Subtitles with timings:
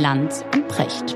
[0.00, 1.14] Lanz und Precht.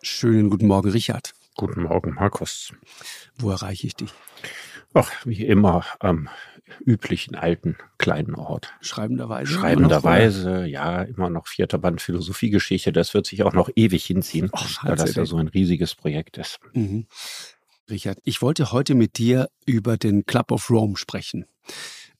[0.00, 1.34] Schönen guten Morgen, Richard.
[1.56, 2.72] Guten Morgen, Markus.
[3.38, 4.14] Wo erreiche ich dich?
[4.94, 6.28] Ach, wie immer am
[6.84, 8.72] üblichen alten kleinen Ort.
[8.80, 9.52] Schreibenderweise?
[9.52, 12.92] Schreibenderweise, ja, immer noch vierter Band Philosophiegeschichte.
[12.92, 16.38] Das wird sich auch noch ewig hinziehen, Ach, weil das ja so ein riesiges Projekt
[16.38, 16.58] ist.
[16.72, 17.06] Mhm.
[17.88, 21.46] Richard, ich wollte heute mit dir über den Club of Rome sprechen.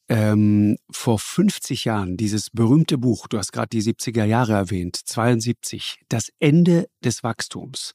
[0.09, 5.99] Ähm, vor 50 Jahren, dieses berühmte Buch, du hast gerade die 70er Jahre erwähnt, 72,
[6.07, 7.91] das Ende des Wachstums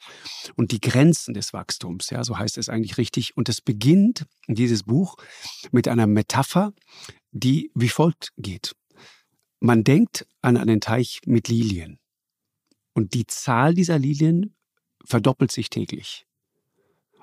[0.54, 3.34] und die Grenzen des Wachstums, ja, so heißt es eigentlich richtig.
[3.36, 5.16] Und es beginnt, dieses Buch,
[5.70, 6.72] mit einer Metapher,
[7.30, 8.74] die wie folgt geht.
[9.60, 11.98] Man denkt an einen Teich mit Lilien.
[12.94, 14.54] Und die Zahl dieser Lilien
[15.04, 16.26] verdoppelt sich täglich.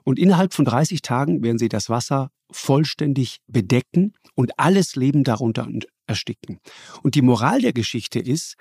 [0.03, 5.67] Und innerhalb von 30 Tagen werden sie das Wasser vollständig bedecken und alles Leben darunter
[6.07, 6.59] ersticken.
[7.03, 8.55] Und die Moral der Geschichte ist,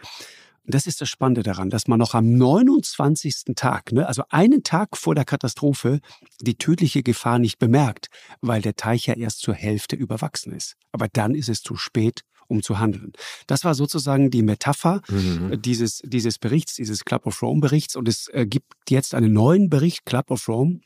[0.71, 3.55] das ist das Spannende daran, dass man noch am 29.
[3.57, 6.01] Tag, ne, also einen Tag vor der Katastrophe,
[6.43, 8.09] die tödliche Gefahr nicht bemerkt,
[8.43, 10.77] weil der Teich ja erst zur Hälfte überwachsen ist.
[10.93, 13.13] Aber dann ist es zu spät, um zu handeln.
[13.47, 15.61] Das war sozusagen die Metapher Mhm.
[15.63, 17.97] dieses, dieses Berichts, dieses Club of Rome Berichts.
[17.97, 20.81] Und es äh, gibt jetzt einen neuen Bericht, Club of Rome,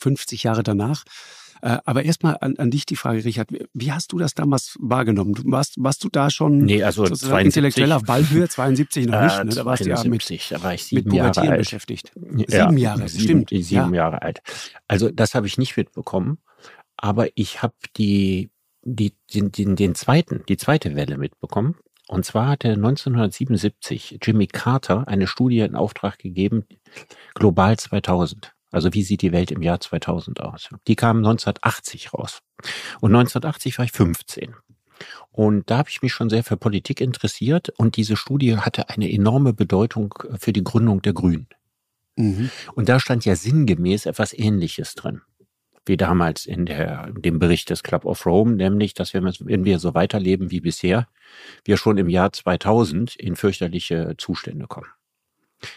[0.00, 1.04] 50 Jahre danach.
[1.62, 5.34] Äh, aber erstmal an, an dich die Frage, Richard, wie- hast du das damals wahrgenommen?
[5.34, 8.48] Du warst, warst du da schon Nee, also 72, intellektuell auf Ballhöhe?
[8.48, 9.54] 72 noch nicht, ne?
[9.54, 11.58] Da warst du ja mit, 72, da war ich mit sieben Jahre Pubertieren alt.
[11.60, 12.12] beschäftigt.
[12.48, 13.50] Ja, Sieben Jahre, sieben, stimmt.
[13.50, 14.04] Sieben Ja.
[14.04, 14.40] Jahre alt.
[14.88, 16.38] Also das habe ich nicht mitbekommen,
[16.96, 18.48] aber ich habe die,
[18.82, 21.76] die, den, den, den zweiten, die zweite Welle mitbekommen.
[22.08, 26.64] Und zwar hatte 1977 Jimmy Carter eine Studie in Auftrag gegeben,
[27.34, 28.52] Global 2000.
[28.70, 30.68] Also wie sieht die Welt im Jahr 2000 aus?
[30.86, 32.40] Die kam 1980 raus.
[33.00, 34.54] Und 1980 war ich 15.
[35.30, 39.10] Und da habe ich mich schon sehr für Politik interessiert und diese Studie hatte eine
[39.10, 41.48] enorme Bedeutung für die Gründung der Grünen.
[42.16, 42.50] Mhm.
[42.74, 45.22] Und da stand ja sinngemäß etwas Ähnliches drin.
[45.86, 49.64] Wie damals in der, in dem Bericht des Club of Rome, nämlich, dass wir, wenn
[49.64, 51.08] wir so weiterleben wie bisher,
[51.64, 54.88] wir schon im Jahr 2000 in fürchterliche Zustände kommen.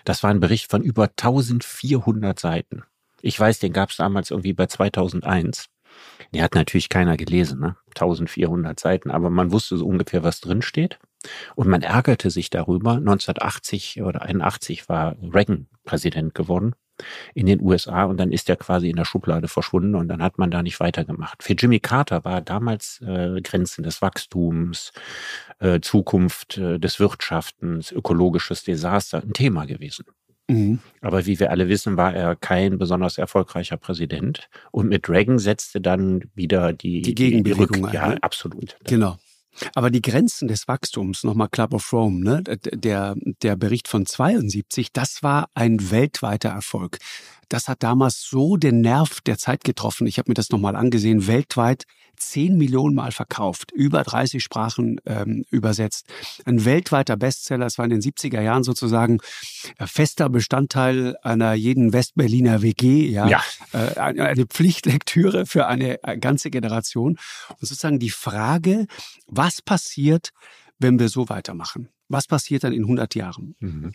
[0.06, 2.84] Das war ein Bericht von über 1400 Seiten.
[3.22, 5.70] Ich weiß, den gab es damals irgendwie bei 2001.
[6.34, 7.78] Den hat natürlich keiner gelesen, ne?
[7.90, 11.00] 1400 Seiten, aber man wusste so ungefähr, was drin steht.
[11.56, 12.94] Und man ärgerte sich darüber.
[12.94, 16.74] 1980 oder 81 war Reagan Präsident geworden
[17.34, 20.38] in den USA und dann ist er quasi in der Schublade verschwunden und dann hat
[20.38, 21.42] man da nicht weitergemacht.
[21.44, 24.92] Für Jimmy Carter war damals äh, Grenzen des Wachstums,
[25.60, 30.06] äh, Zukunft äh, des Wirtschaftens, ökologisches Desaster ein Thema gewesen.
[30.50, 30.80] Mhm.
[31.02, 34.50] Aber wie wir alle wissen, war er kein besonders erfolgreicher Präsident.
[34.72, 38.18] Und mit Reagan setzte dann wieder die, Die Gegenbewegung Rück- ein, Ja, ne?
[38.22, 38.76] absolut.
[38.86, 39.18] Genau.
[39.76, 42.44] Aber die Grenzen des Wachstums, nochmal Club of Rome, ne?
[42.44, 46.98] der, der Bericht von 72, das war ein weltweiter Erfolg.
[47.54, 50.08] Das hat damals so den Nerv der Zeit getroffen.
[50.08, 51.84] Ich habe mir das nochmal angesehen, weltweit
[52.18, 56.08] 10 Millionen Mal verkauft, über 30 Sprachen ähm, übersetzt.
[56.46, 59.20] Ein weltweiter Bestseller, es war in den 70er Jahren sozusagen
[59.78, 63.44] äh, fester Bestandteil einer jeden Westberliner WG, ja, Ja.
[63.72, 67.20] äh, eine Pflichtlektüre für eine äh, ganze Generation.
[67.50, 68.88] Und sozusagen die Frage,
[69.28, 70.32] was passiert,
[70.80, 71.90] wenn wir so weitermachen?
[72.10, 73.56] Was passiert dann in 100 Jahren?
[73.60, 73.94] Mhm.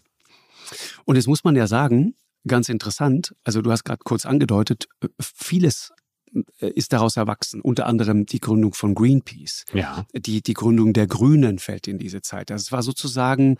[1.07, 2.15] Und jetzt muss man ja sagen,
[2.49, 5.93] ganz interessant, also du hast gerade kurz angedeutet, äh, vieles
[6.61, 9.65] äh, ist daraus erwachsen, unter anderem die Gründung von Greenpeace.
[9.73, 10.07] Ja.
[10.15, 12.51] Die, die Gründung der Grünen fällt in diese Zeit.
[12.51, 13.57] Das war sozusagen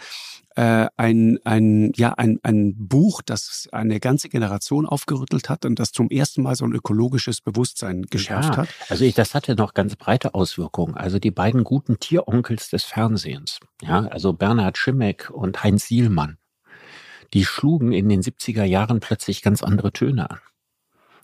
[0.57, 5.93] äh, ein, ein, ja, ein, ein Buch, das eine ganze Generation aufgerüttelt hat und das
[5.93, 8.57] zum ersten Mal so ein ökologisches Bewusstsein geschärft ja.
[8.59, 8.69] hat.
[8.89, 10.95] Also ich, das hatte noch ganz breite Auswirkungen.
[10.95, 16.39] Also die beiden guten Tieronkels des Fernsehens, ja, also Bernhard Schimek und Heinz Sielmann,
[17.35, 20.39] die schlugen in den 70er Jahren plötzlich ganz andere Töne an.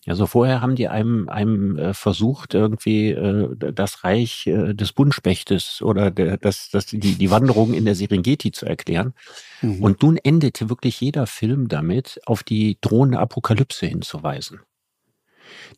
[0.06, 5.80] Also vorher haben die einem, einem äh, versucht, irgendwie äh, das Reich äh, des Buntspechtes
[5.80, 9.14] oder der, das, das, die, die Wanderung in der Serengeti zu erklären.
[9.62, 9.82] Mhm.
[9.82, 14.60] Und nun endete wirklich jeder Film damit, auf die drohende Apokalypse hinzuweisen.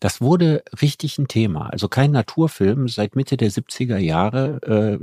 [0.01, 1.69] Das wurde richtig ein Thema.
[1.71, 4.99] Also kein Naturfilm seit Mitte der 70er Jahre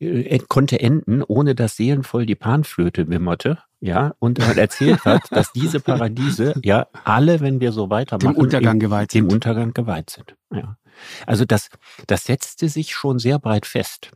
[0.00, 3.58] äh, äh, konnte enden, ohne dass seelenvoll die Panflöte wimmerte.
[3.80, 8.40] Ja, und man erzählt hat, dass diese Paradiese ja alle, wenn wir so weitermachen, dem
[8.40, 9.32] Untergang im- geweiht dem sind.
[9.34, 10.34] Untergang geweiht sind.
[10.52, 10.78] Ja.
[11.26, 11.68] Also das,
[12.06, 14.10] das setzte sich schon sehr breit fest.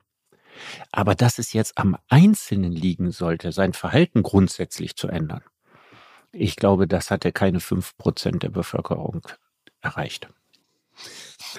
[0.90, 5.42] Aber dass es jetzt am Einzelnen liegen sollte, sein Verhalten grundsätzlich zu ändern,
[6.32, 9.26] Ich glaube, das hatte keine fünf Prozent der Bevölkerung
[9.80, 10.28] erreicht.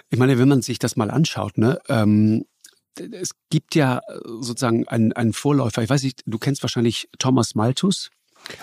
[0.10, 2.46] Ich meine, wenn man sich das mal anschaut, ne, ähm,
[2.98, 5.82] es gibt ja sozusagen einen, einen Vorläufer.
[5.82, 8.10] Ich weiß nicht, du kennst wahrscheinlich Thomas Malthus.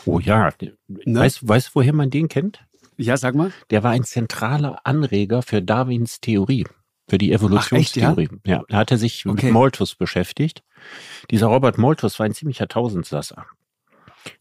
[0.05, 0.50] Oh ja.
[0.88, 1.20] Ne?
[1.20, 2.64] Weißt, weißt du, woher man den kennt?
[2.97, 3.53] Ja, sag mal.
[3.70, 6.67] Der war ein zentraler Anreger für Darwins Theorie,
[7.09, 8.29] für die Evolutionstheorie.
[8.31, 8.56] Ach, echt, ja?
[8.56, 9.47] ja, er hatte sich okay.
[9.47, 10.62] mit Malthus beschäftigt.
[11.31, 13.47] Dieser Robert Malthus war ein ziemlicher Tausendsasser.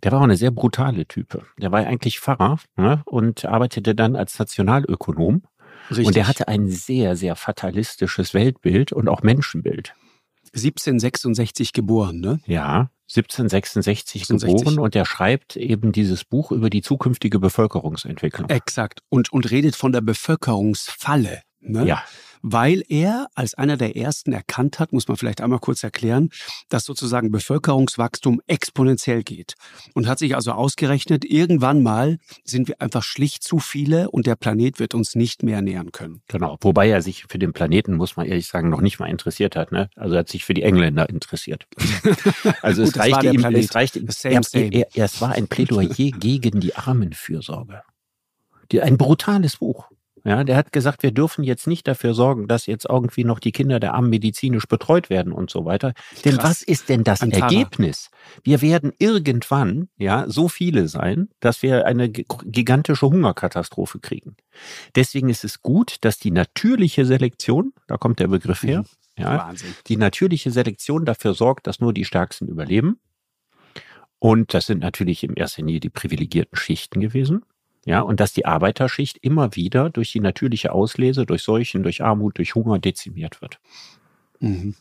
[0.03, 1.43] Der war auch eine sehr brutale Type.
[1.57, 5.43] Der war eigentlich Pfarrer ne, und arbeitete dann als Nationalökonom.
[5.89, 6.07] Richtig.
[6.07, 9.93] Und er hatte ein sehr, sehr fatalistisches Weltbild und auch Menschenbild.
[10.53, 12.39] 1766 geboren, ne?
[12.45, 14.63] Ja, 1766 66.
[14.63, 18.49] geboren und er schreibt eben dieses Buch über die zukünftige Bevölkerungsentwicklung.
[18.49, 19.01] Exakt.
[19.09, 21.41] Und, und redet von der Bevölkerungsfalle.
[21.59, 21.85] Ne?
[21.85, 22.03] Ja
[22.47, 26.30] weil er als einer der ersten erkannt hat, muss man vielleicht einmal kurz erklären,
[26.69, 29.56] dass sozusagen Bevölkerungswachstum exponentiell geht.
[29.95, 34.36] Und hat sich also ausgerechnet, irgendwann mal sind wir einfach schlicht zu viele und der
[34.36, 36.21] Planet wird uns nicht mehr nähern können.
[36.27, 39.56] Genau, wobei er sich für den Planeten, muss man ehrlich sagen, noch nicht mal interessiert
[39.56, 39.71] hat.
[39.71, 39.89] Ne?
[39.95, 41.65] Also er hat sich für die Engländer interessiert.
[42.62, 44.71] also Gut, es reichte ihm, es reichte ihm, same, same.
[44.71, 47.81] Er, er, es war ein Plädoyer gegen die Armenfürsorge.
[48.71, 49.89] Die, ein brutales Buch.
[50.25, 53.51] Ja, der hat gesagt, wir dürfen jetzt nicht dafür sorgen, dass jetzt irgendwie noch die
[53.51, 55.94] Kinder der Armen medizinisch betreut werden und so weiter.
[56.25, 56.50] Denn Krass.
[56.50, 57.45] was ist denn das Antara.
[57.45, 58.10] Ergebnis?
[58.44, 64.36] Wir werden irgendwann, ja, so viele sein, dass wir eine gigantische Hungerkatastrophe kriegen.
[64.95, 69.24] Deswegen ist es gut, dass die natürliche Selektion, da kommt der Begriff her, mhm.
[69.24, 69.75] ja, Wahnsinn.
[69.86, 73.00] die natürliche Selektion dafür sorgt, dass nur die Stärksten überleben.
[74.18, 77.44] Und das sind natürlich im ersten Linie die privilegierten Schichten gewesen.
[77.85, 82.39] Ja, und dass die Arbeiterschicht immer wieder durch die natürliche Auslese, durch Seuchen, durch Armut,
[82.39, 83.59] durch Hunger dezimiert wird.
[84.39, 84.75] Mhm.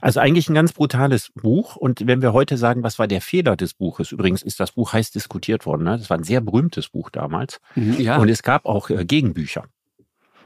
[0.00, 1.76] Also eigentlich ein ganz brutales Buch.
[1.76, 4.10] Und wenn wir heute sagen, was war der Fehler des Buches?
[4.10, 5.84] Übrigens ist das Buch heiß diskutiert worden.
[5.84, 5.98] Ne?
[5.98, 7.60] Das war ein sehr berühmtes Buch damals.
[7.74, 8.16] Mhm, ja.
[8.16, 9.66] Und es gab auch äh, Gegenbücher.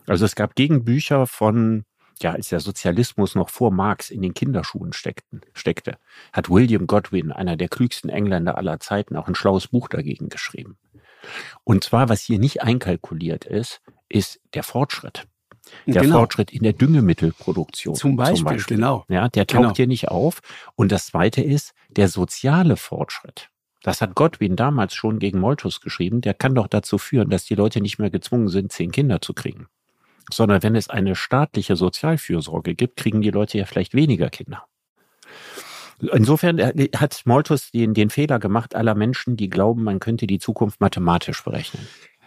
[0.06, 1.84] Also es gab Gegenbücher von,
[2.20, 5.96] ja, als der Sozialismus noch vor Marx in den Kinderschuhen steckten, steckte,
[6.32, 10.76] hat William Godwin, einer der klügsten Engländer aller Zeiten, auch ein schlaues Buch dagegen geschrieben.
[11.64, 15.26] Und zwar, was hier nicht einkalkuliert ist, ist der Fortschritt.
[15.86, 16.18] Der genau.
[16.18, 17.94] Fortschritt in der Düngemittelproduktion.
[17.94, 18.76] Zum Beispiel, zum Beispiel.
[18.76, 19.04] genau.
[19.08, 19.74] Ja, der taucht genau.
[19.74, 20.40] hier nicht auf.
[20.76, 23.48] Und das zweite ist der soziale Fortschritt.
[23.82, 26.20] Das hat Godwin damals schon gegen Moltus geschrieben.
[26.20, 29.34] Der kann doch dazu führen, dass die Leute nicht mehr gezwungen sind, zehn Kinder zu
[29.34, 29.66] kriegen.
[30.32, 34.64] Sondern wenn es eine staatliche Sozialfürsorge gibt, kriegen die Leute ja vielleicht weniger Kinder.
[36.00, 40.38] Insofern äh, hat Malthus den, den Fehler gemacht aller Menschen, die glauben, man könnte die
[40.38, 41.86] Zukunft mathematisch berechnen.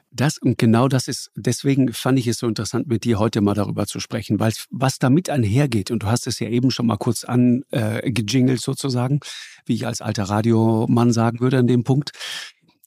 [0.09, 3.53] Das und genau das ist, deswegen fand ich es so interessant, mit dir heute mal
[3.53, 6.97] darüber zu sprechen, weil was damit einhergeht, und du hast es ja eben schon mal
[6.97, 9.19] kurz angejingelt äh, sozusagen,
[9.65, 12.11] wie ich als alter Radiomann sagen würde an dem Punkt,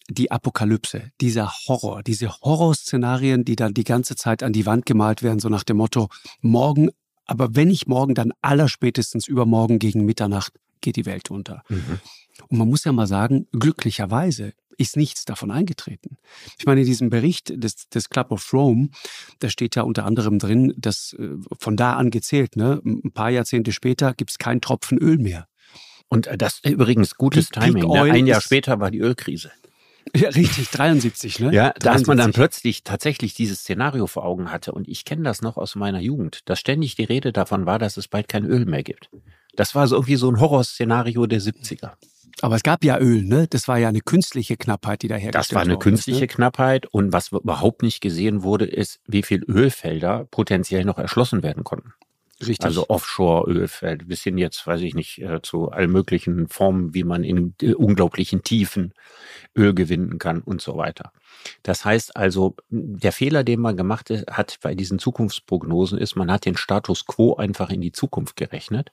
[0.08, 5.22] die Apokalypse, dieser Horror, diese Horrorszenarien, die dann die ganze Zeit an die Wand gemalt
[5.22, 6.08] werden, so nach dem Motto,
[6.40, 6.90] morgen,
[7.26, 11.62] aber wenn nicht morgen, dann allerspätestens übermorgen gegen Mitternacht geht die Welt unter.
[11.68, 12.00] Mhm.
[12.48, 16.16] Und man muss ja mal sagen, glücklicherweise ist nichts davon eingetreten.
[16.58, 18.88] Ich meine, in diesem Bericht des, des Club of Rome,
[19.38, 23.28] da steht ja unter anderem drin, dass äh, von da an gezählt, ne, ein paar
[23.28, 25.48] Jahrzehnte später gibt es keinen Tropfen Öl mehr.
[26.08, 27.88] Und das übrigens gutes Peak, Timing.
[27.88, 28.00] Ne?
[28.10, 29.52] Ein Jahr später war die Ölkrise.
[30.16, 31.52] Ja, richtig, 73, ne?
[31.52, 34.72] Ja, dass man dann plötzlich tatsächlich dieses Szenario vor Augen hatte.
[34.72, 37.96] Und ich kenne das noch aus meiner Jugend, dass ständig die Rede davon war, dass
[37.96, 39.10] es bald kein Öl mehr gibt.
[39.60, 41.90] Das war so irgendwie so ein Horrorszenario der 70er.
[42.40, 43.46] Aber es gab ja Öl, ne?
[43.46, 46.34] Das war ja eine künstliche Knappheit, die da hergestellt Das war eine künstliche ist, ne?
[46.34, 51.62] Knappheit und was überhaupt nicht gesehen wurde, ist, wie viel Ölfelder potenziell noch erschlossen werden
[51.62, 51.92] konnten.
[52.40, 52.64] Richtig.
[52.64, 57.22] Also Offshore-Ölfeld, bis hin jetzt, weiß ich nicht, äh, zu allen möglichen Formen, wie man
[57.22, 58.94] in äh, unglaublichen Tiefen
[59.54, 61.12] Öl gewinnen kann und so weiter.
[61.62, 66.46] Das heißt also, der Fehler, den man gemacht hat bei diesen Zukunftsprognosen ist, man hat
[66.46, 68.90] den Status quo einfach in die Zukunft gerechnet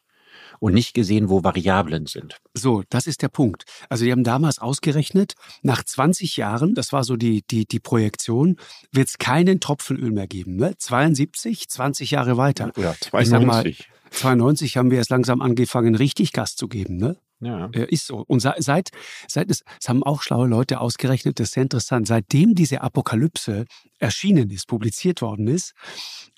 [0.59, 2.37] und nicht gesehen, wo Variablen sind.
[2.53, 3.65] So, das ist der Punkt.
[3.89, 8.57] Also die haben damals ausgerechnet, nach 20 Jahren, das war so die, die, die Projektion,
[8.91, 10.55] wird es keinen Tropfen Öl mehr geben.
[10.55, 10.75] Ne?
[10.77, 12.71] 72, 20 Jahre weiter.
[12.77, 13.89] Oder 92.
[14.11, 16.97] 92 haben wir erst langsam angefangen, richtig Gas zu geben.
[16.97, 17.17] Ne?
[17.39, 17.67] Ja.
[17.67, 18.23] Ist so.
[18.27, 18.89] Und seit, seit,
[19.27, 23.65] seit es, es haben auch schlaue Leute ausgerechnet, das ist sehr interessant, seitdem diese Apokalypse
[23.99, 25.73] erschienen ist, publiziert worden ist,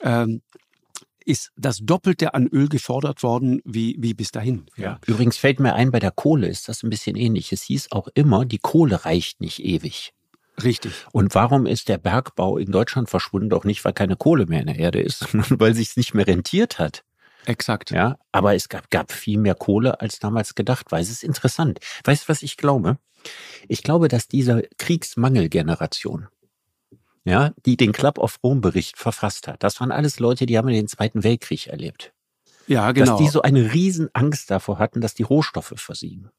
[0.01, 0.41] ähm,
[1.25, 4.65] ist das Doppelte an Öl gefordert worden wie, wie bis dahin.
[4.75, 4.99] Ja.
[5.05, 7.51] Übrigens fällt mir ein, bei der Kohle ist das ein bisschen ähnlich.
[7.51, 10.13] Es hieß auch immer, die Kohle reicht nicht ewig.
[10.63, 10.91] Richtig.
[11.11, 13.49] Und warum ist der Bergbau in Deutschland verschwunden?
[13.49, 16.13] Doch nicht, weil keine Kohle mehr in der Erde ist, sondern weil sich es nicht
[16.13, 17.03] mehr rentiert hat.
[17.45, 17.91] Exakt.
[17.91, 20.91] Ja, aber es gab, gab viel mehr Kohle als damals gedacht.
[20.91, 21.79] Weil es ist interessant.
[22.03, 22.97] Weißt du, was ich glaube?
[23.67, 26.27] Ich glaube, dass diese Kriegsmangelgeneration,
[27.29, 30.67] ja, die den Club of Rome Bericht verfasst hat, das waren alles Leute, die haben
[30.67, 32.13] den Zweiten Weltkrieg erlebt.
[32.67, 33.11] Ja, genau.
[33.13, 36.29] Dass die so eine riesen Angst davor hatten, dass die Rohstoffe versiegen.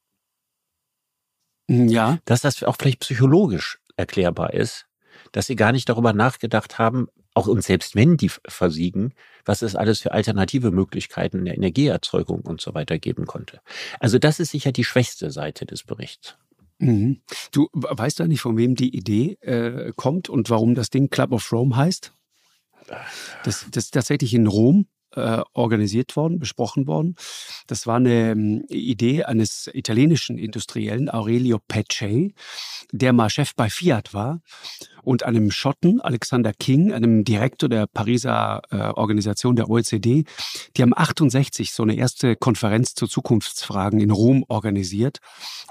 [1.68, 4.86] Hm, Ja, Dass das auch vielleicht psychologisch erklärbar ist,
[5.32, 9.76] dass sie gar nicht darüber nachgedacht haben, auch und selbst wenn die versiegen, was es
[9.76, 13.60] alles für alternative Möglichkeiten der Energieerzeugung und so weiter geben konnte.
[14.00, 16.36] Also das ist sicher die schwächste Seite des Berichts.
[16.80, 17.20] Mhm.
[17.52, 21.32] Du weißt du nicht, von wem die Idee äh, kommt und warum das Ding Club
[21.32, 22.12] of Rome heißt?
[23.44, 27.16] Das, das ist tatsächlich in Rom äh, organisiert worden, besprochen worden.
[27.66, 32.32] Das war eine ähm, Idee eines italienischen Industriellen, Aurelio Pecce,
[32.92, 34.40] der mal Chef bei Fiat war
[35.02, 40.24] und einem Schotten, Alexander King, einem Direktor der Pariser äh, Organisation der OECD,
[40.76, 45.18] die haben 68 so eine erste Konferenz zu Zukunftsfragen in Rom organisiert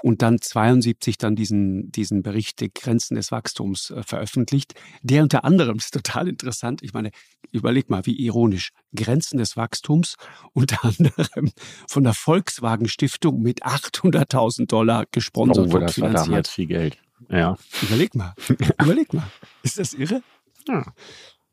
[0.02, 5.44] und dann 72 dann diesen, diesen Bericht die Grenzen des Wachstums äh, veröffentlicht, der unter
[5.44, 7.10] anderem, ist total interessant, ich meine,
[7.52, 10.16] überleg mal, wie ironisch, Grenzen des Wachstums
[10.52, 11.50] unter anderem
[11.88, 16.26] von der Volkswagen Stiftung mit 800.000 Dollar gesponsert Oh, und das war finanziert.
[16.28, 16.98] damals viel Geld.
[17.28, 17.56] Ja.
[17.82, 18.34] Überleg mal,
[18.82, 19.26] überleg mal.
[19.62, 20.22] Ist das irre?
[20.68, 20.84] ja.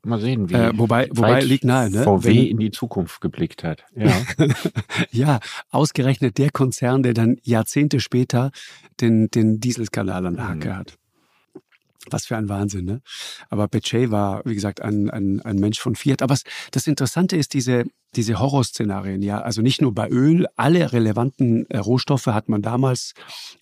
[0.04, 2.04] Mal sehen, wie Äh, wobei, wobei liegt nahe, ne?
[2.04, 3.84] VW Wenn- in die Zukunft geblickt hat.
[3.96, 4.22] Ja.
[5.10, 8.52] ja, ausgerechnet der Konzern, der dann Jahrzehnte später
[9.00, 10.76] den, den Dieselskandal an der Hacke Mhm.
[10.76, 10.94] hat.
[12.10, 13.00] Was für ein Wahnsinn, ne?
[13.48, 16.22] Aber Becce war, wie gesagt, ein, ein, ein Mensch von Fiat.
[16.22, 16.36] Aber
[16.70, 17.84] das Interessante ist diese,
[18.16, 19.40] diese Horrorszenarien, ja.
[19.40, 23.14] Also nicht nur bei Öl, alle relevanten äh, Rohstoffe hat man damals,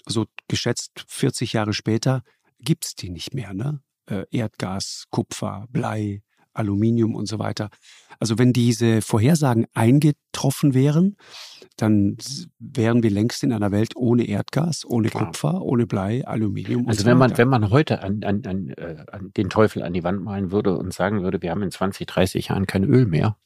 [0.06, 2.22] so geschätzt 40 Jahre später,
[2.60, 3.80] gibt's die nicht mehr, ne?
[4.08, 6.22] Äh, Erdgas, Kupfer, Blei,
[6.58, 7.70] Aluminium und so weiter.
[8.18, 11.16] Also wenn diese Vorhersagen eingetroffen wären,
[11.76, 12.16] dann
[12.58, 15.26] wären wir längst in einer Welt ohne Erdgas, ohne Klar.
[15.26, 17.38] Kupfer, ohne Blei, Aluminium und Also so wenn man, weiter.
[17.38, 20.76] wenn man heute an, an, an, äh, an den Teufel an die Wand malen würde
[20.76, 23.36] und sagen würde, wir haben in 20, 30 Jahren kein Öl mehr,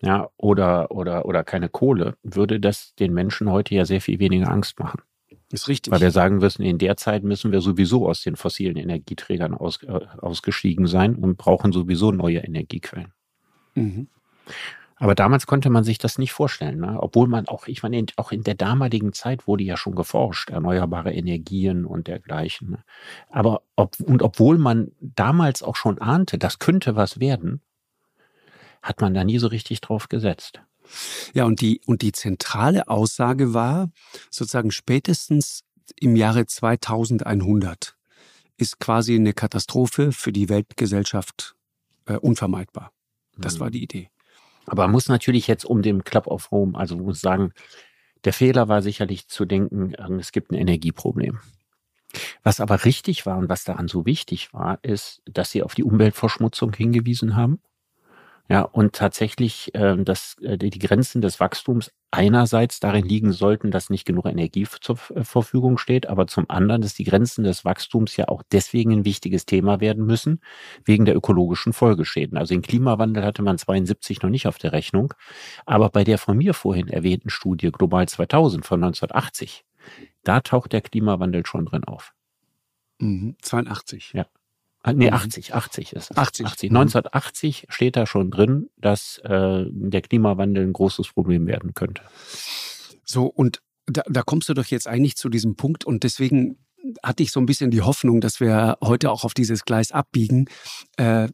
[0.00, 4.48] ja, oder, oder, oder keine Kohle, würde das den Menschen heute ja sehr viel weniger
[4.50, 5.00] Angst machen.
[5.50, 5.92] Ist richtig.
[5.92, 9.82] Weil wir sagen müssen, in der Zeit müssen wir sowieso aus den fossilen Energieträgern aus,
[9.82, 9.88] äh,
[10.18, 13.12] ausgestiegen sein und brauchen sowieso neue Energiequellen.
[13.74, 14.08] mhm.
[15.00, 16.96] Aber damals konnte man sich das nicht vorstellen, ne?
[17.00, 20.50] obwohl man auch, ich meine, in- auch in der damaligen Zeit wurde ja schon geforscht,
[20.50, 22.70] erneuerbare Energien und dergleichen.
[22.70, 22.78] Ne?
[23.30, 27.60] Aber ob, und obwohl man damals auch schon ahnte, das könnte was werden,
[28.82, 30.62] hat man da nie so richtig drauf gesetzt.
[31.34, 33.90] Ja, und die, und die zentrale Aussage war,
[34.30, 35.64] sozusagen spätestens
[36.00, 37.96] im Jahre 2100
[38.56, 41.54] ist quasi eine Katastrophe für die Weltgesellschaft
[42.06, 42.92] äh, unvermeidbar.
[43.36, 43.60] Das Mhm.
[43.60, 44.10] war die Idee.
[44.66, 47.52] Aber man muss natürlich jetzt um den Club of Rome, also man muss sagen,
[48.24, 51.38] der Fehler war sicherlich zu denken, äh, es gibt ein Energieproblem.
[52.42, 55.84] Was aber richtig war und was daran so wichtig war, ist, dass sie auf die
[55.84, 57.60] Umweltverschmutzung hingewiesen haben.
[58.50, 63.90] Ja, und tatsächlich, äh, dass äh, die Grenzen des Wachstums einerseits darin liegen sollten, dass
[63.90, 68.16] nicht genug Energie zur F- Verfügung steht, aber zum anderen, dass die Grenzen des Wachstums
[68.16, 70.40] ja auch deswegen ein wichtiges Thema werden müssen,
[70.86, 72.38] wegen der ökologischen Folgeschäden.
[72.38, 75.12] Also den Klimawandel hatte man 72 noch nicht auf der Rechnung,
[75.66, 79.66] aber bei der von mir vorhin erwähnten Studie Global 2000 von 1980,
[80.24, 82.14] da taucht der Klimawandel schon drin auf.
[83.00, 83.36] Mhm.
[83.42, 84.12] 82.
[84.14, 84.26] Ja.
[84.92, 85.14] Nee, Mhm.
[85.16, 86.16] 80, 80 ist es.
[86.16, 86.46] 80.
[86.46, 86.70] 80.
[86.70, 86.76] Mhm.
[86.76, 92.02] 1980 steht da schon drin, dass äh, der Klimawandel ein großes Problem werden könnte.
[93.04, 96.58] So, und da, da kommst du doch jetzt eigentlich zu diesem Punkt und deswegen
[97.02, 100.46] hatte ich so ein bisschen die Hoffnung, dass wir heute auch auf dieses Gleis abbiegen.
[100.96, 101.28] Äh,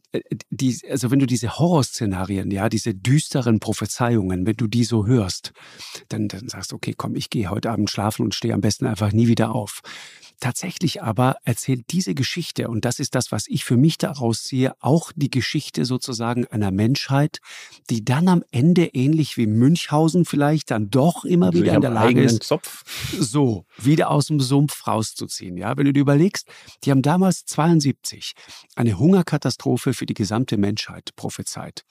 [0.49, 5.53] die, also wenn du diese Horrorszenarien, ja, diese düsteren Prophezeiungen, wenn du die so hörst,
[6.09, 8.87] dann, dann sagst du, okay, komm, ich gehe heute Abend schlafen und stehe am besten
[8.87, 9.81] einfach nie wieder auf.
[10.39, 14.73] Tatsächlich aber erzählt diese Geschichte, und das ist das, was ich für mich daraus ziehe,
[14.79, 17.39] auch die Geschichte sozusagen einer Menschheit,
[17.89, 22.21] die dann am Ende ähnlich wie Münchhausen vielleicht dann doch immer wieder in der Lage
[22.21, 22.83] ist, Zopf.
[23.17, 25.57] so wieder aus dem Sumpf rauszuziehen.
[25.57, 26.47] Ja, wenn du dir überlegst,
[26.83, 28.33] die haben damals 72
[28.75, 31.85] eine Hungerkatastrophe für die gesamte Menschheit prophezeit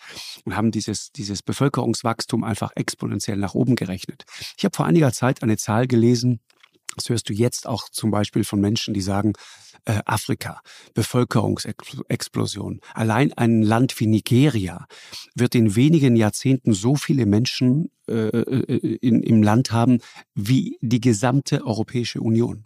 [0.44, 4.24] und haben dieses, dieses Bevölkerungswachstum einfach exponentiell nach oben gerechnet.
[4.56, 6.40] Ich habe vor einiger Zeit eine Zahl gelesen,
[6.96, 9.32] das hörst du jetzt auch zum Beispiel von Menschen, die sagen,
[9.84, 10.60] äh, Afrika,
[10.94, 12.80] Bevölkerungsexplosion.
[12.94, 14.86] Allein ein Land wie Nigeria
[15.34, 19.98] wird in wenigen Jahrzehnten so viele Menschen äh, äh, in, im Land haben
[20.34, 22.64] wie die gesamte Europäische Union.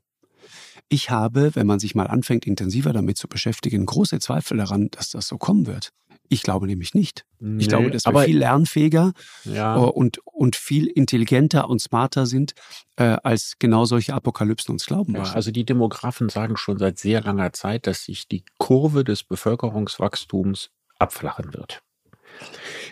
[0.89, 5.11] Ich habe, wenn man sich mal anfängt, intensiver damit zu beschäftigen, große Zweifel daran, dass
[5.11, 5.93] das so kommen wird.
[6.29, 7.25] Ich glaube nämlich nicht.
[7.41, 9.13] Nee, ich glaube, dass wir viel lernfähiger
[9.45, 9.77] ja.
[9.77, 12.55] Äh, und, und viel intelligenter und smarter sind,
[12.97, 17.23] äh, als genau solche Apokalypsen uns glauben ja, Also die Demografen sagen schon seit sehr
[17.23, 21.83] langer Zeit, dass sich die Kurve des Bevölkerungswachstums abflachen wird.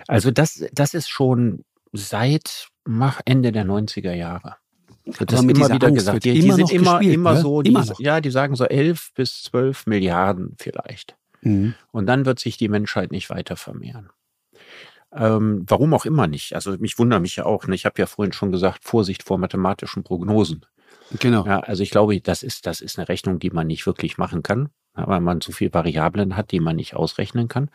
[0.09, 2.69] Also das, das ist schon seit
[3.25, 4.57] Ende der 90er Jahre.
[5.05, 6.25] Wird das immer wieder Angst gesagt.
[6.25, 7.41] Die, die sind immer, gespielt, immer ne?
[7.41, 11.17] so, die, immer ja, die sagen so 11 bis 12 Milliarden vielleicht.
[11.47, 11.75] Mhm.
[11.93, 14.11] Und dann wird sich die Menschheit nicht weiter vermehren.
[15.13, 16.55] Ähm, warum auch immer nicht.
[16.55, 17.67] Also mich wundert mich ja auch.
[17.67, 17.75] Ne?
[17.75, 20.67] Ich habe ja vorhin schon gesagt, Vorsicht vor mathematischen Prognosen.
[21.21, 21.47] Genau.
[21.47, 24.43] Ja, also ich glaube, das ist, das ist eine Rechnung, die man nicht wirklich machen
[24.43, 27.71] kann weil man zu viele Variablen hat, die man nicht ausrechnen kann.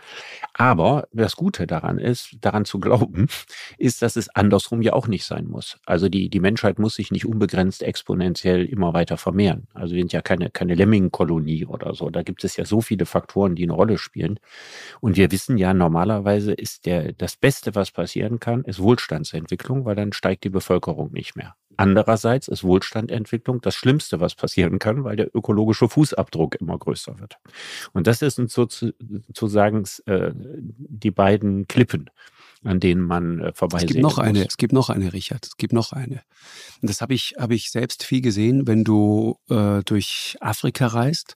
[0.54, 3.28] Aber das Gute daran ist, daran zu glauben,
[3.78, 5.80] ist, dass es andersrum ja auch nicht sein muss.
[5.86, 9.68] Also die, die Menschheit muss sich nicht unbegrenzt exponentiell immer weiter vermehren.
[9.74, 12.10] Also wir sind ja keine, keine Lemmingenkolonie oder so.
[12.10, 14.40] Da gibt es ja so viele Faktoren, die eine Rolle spielen.
[15.00, 19.96] Und wir wissen ja, normalerweise ist der, das Beste, was passieren kann, ist Wohlstandsentwicklung, weil
[19.96, 21.56] dann steigt die Bevölkerung nicht mehr.
[21.78, 27.38] Andererseits ist Wohlstandentwicklung das Schlimmste, was passieren kann, weil der ökologische Fußabdruck immer größer wird.
[27.94, 32.10] Und das ist sozusagen äh, die beiden Klippen,
[32.64, 34.26] an denen man äh, vorbei Es gibt noch muss.
[34.26, 36.22] eine, es gibt noch eine, Richard, es gibt noch eine.
[36.82, 41.36] Und das habe ich, habe ich selbst viel gesehen, wenn du äh, durch Afrika reist.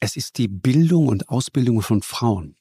[0.00, 2.56] Es ist die Bildung und Ausbildung von Frauen.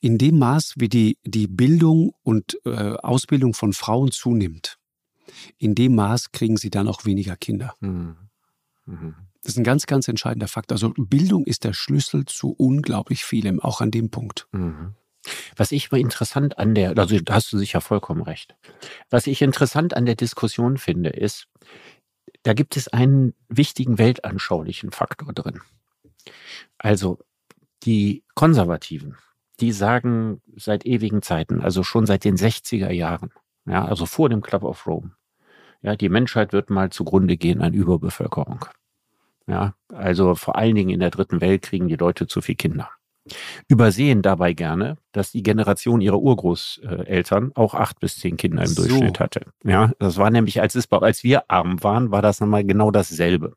[0.00, 4.78] In dem Maß, wie die, die Bildung und äh, Ausbildung von Frauen zunimmt,
[5.58, 7.74] in dem Maß kriegen sie dann auch weniger Kinder.
[7.80, 8.16] Mhm.
[8.86, 9.14] Mhm.
[9.42, 10.72] Das ist ein ganz, ganz entscheidender Fakt.
[10.72, 14.46] Also Bildung ist der Schlüssel zu unglaublich vielem, auch an dem Punkt.
[14.52, 14.94] Mhm.
[15.56, 18.54] Was ich mal interessant an der, also da hast du sicher vollkommen recht.
[19.10, 21.46] Was ich interessant an der Diskussion finde, ist,
[22.42, 25.60] da gibt es einen wichtigen weltanschaulichen Faktor drin.
[26.78, 27.18] Also
[27.82, 29.16] die Konservativen,
[29.60, 33.30] die sagen seit ewigen Zeiten, also schon seit den 60er Jahren,
[33.66, 35.12] ja, also vor dem Club of Rome,
[35.82, 38.66] ja, die Menschheit wird mal zugrunde gehen an Überbevölkerung.
[39.50, 42.88] Ja, also vor allen Dingen in der dritten Welt kriegen die Leute zu viel Kinder.
[43.68, 48.82] Übersehen dabei gerne, dass die Generation ihrer Urgroßeltern auch acht bis zehn Kinder im so.
[48.82, 49.46] Durchschnitt hatte.
[49.62, 53.54] Ja, das war nämlich, als es, als wir arm waren, war das nochmal genau dasselbe.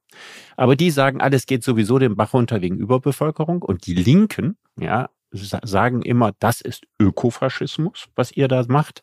[0.57, 5.09] Aber die sagen, alles geht sowieso den Bach runter wegen Überbevölkerung und die Linken, ja,
[5.31, 9.01] sagen immer, das ist Ökofaschismus, was ihr da macht,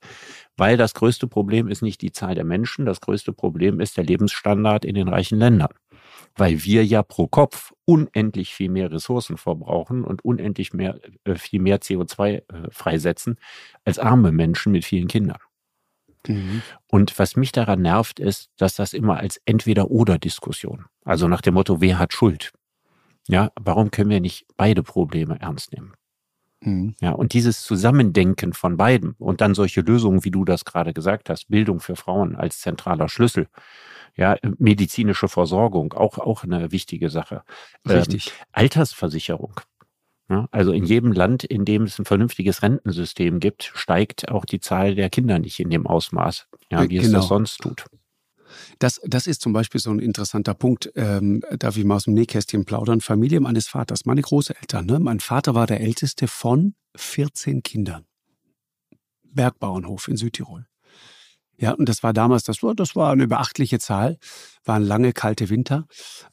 [0.57, 4.05] weil das größte Problem ist nicht die Zahl der Menschen, das größte Problem ist der
[4.05, 5.70] Lebensstandard in den reichen Ländern.
[6.37, 11.61] Weil wir ja pro Kopf unendlich viel mehr Ressourcen verbrauchen und unendlich mehr, äh, viel
[11.61, 13.37] mehr CO2 äh, freisetzen
[13.85, 15.38] als arme Menschen mit vielen Kindern.
[16.27, 16.62] Mhm.
[16.87, 21.81] Und was mich daran nervt, ist, dass das immer als Entweder-Oder-Diskussion, also nach dem Motto,
[21.81, 22.53] wer hat Schuld?
[23.29, 25.95] Ja, warum können wir nicht beide Probleme ernst nehmen?
[26.62, 26.94] Mhm.
[27.01, 31.31] Ja, und dieses Zusammendenken von beiden und dann solche Lösungen, wie du das gerade gesagt
[31.31, 33.49] hast, Bildung für Frauen als zentraler Schlüssel.
[34.16, 37.42] Ja, medizinische Versorgung, auch, auch eine wichtige Sache.
[37.88, 38.27] Richtig.
[38.27, 39.61] Ähm, Altersversicherung.
[40.29, 44.61] Ja, also in jedem Land, in dem es ein vernünftiges Rentensystem gibt, steigt auch die
[44.61, 47.05] Zahl der Kinder nicht in dem Ausmaß, ja, wie genau.
[47.05, 47.87] es das sonst tut.
[48.79, 50.91] Das, das ist zum Beispiel so ein interessanter Punkt.
[50.95, 53.01] Ähm, darf ich mal aus dem Nähkästchen plaudern?
[53.01, 54.87] Familie meines Vaters, meine Großeltern.
[54.87, 54.99] Ne?
[55.01, 58.05] Mein Vater war der älteste von 14 Kindern.
[59.23, 60.67] Bergbauernhof in Südtirol.
[61.61, 64.17] Ja, und das war damals, das war, das war eine beachtliche Zahl,
[64.65, 65.87] waren lange kalte Winter,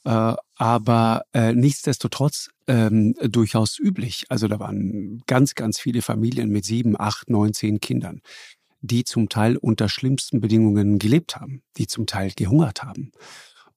[0.05, 4.23] äh, aber äh, nichtsdestotrotz ähm, durchaus üblich.
[4.29, 8.21] Also da waren ganz, ganz viele Familien mit sieben, acht, neun, zehn Kindern
[8.81, 13.11] die zum Teil unter schlimmsten Bedingungen gelebt haben, die zum Teil gehungert haben.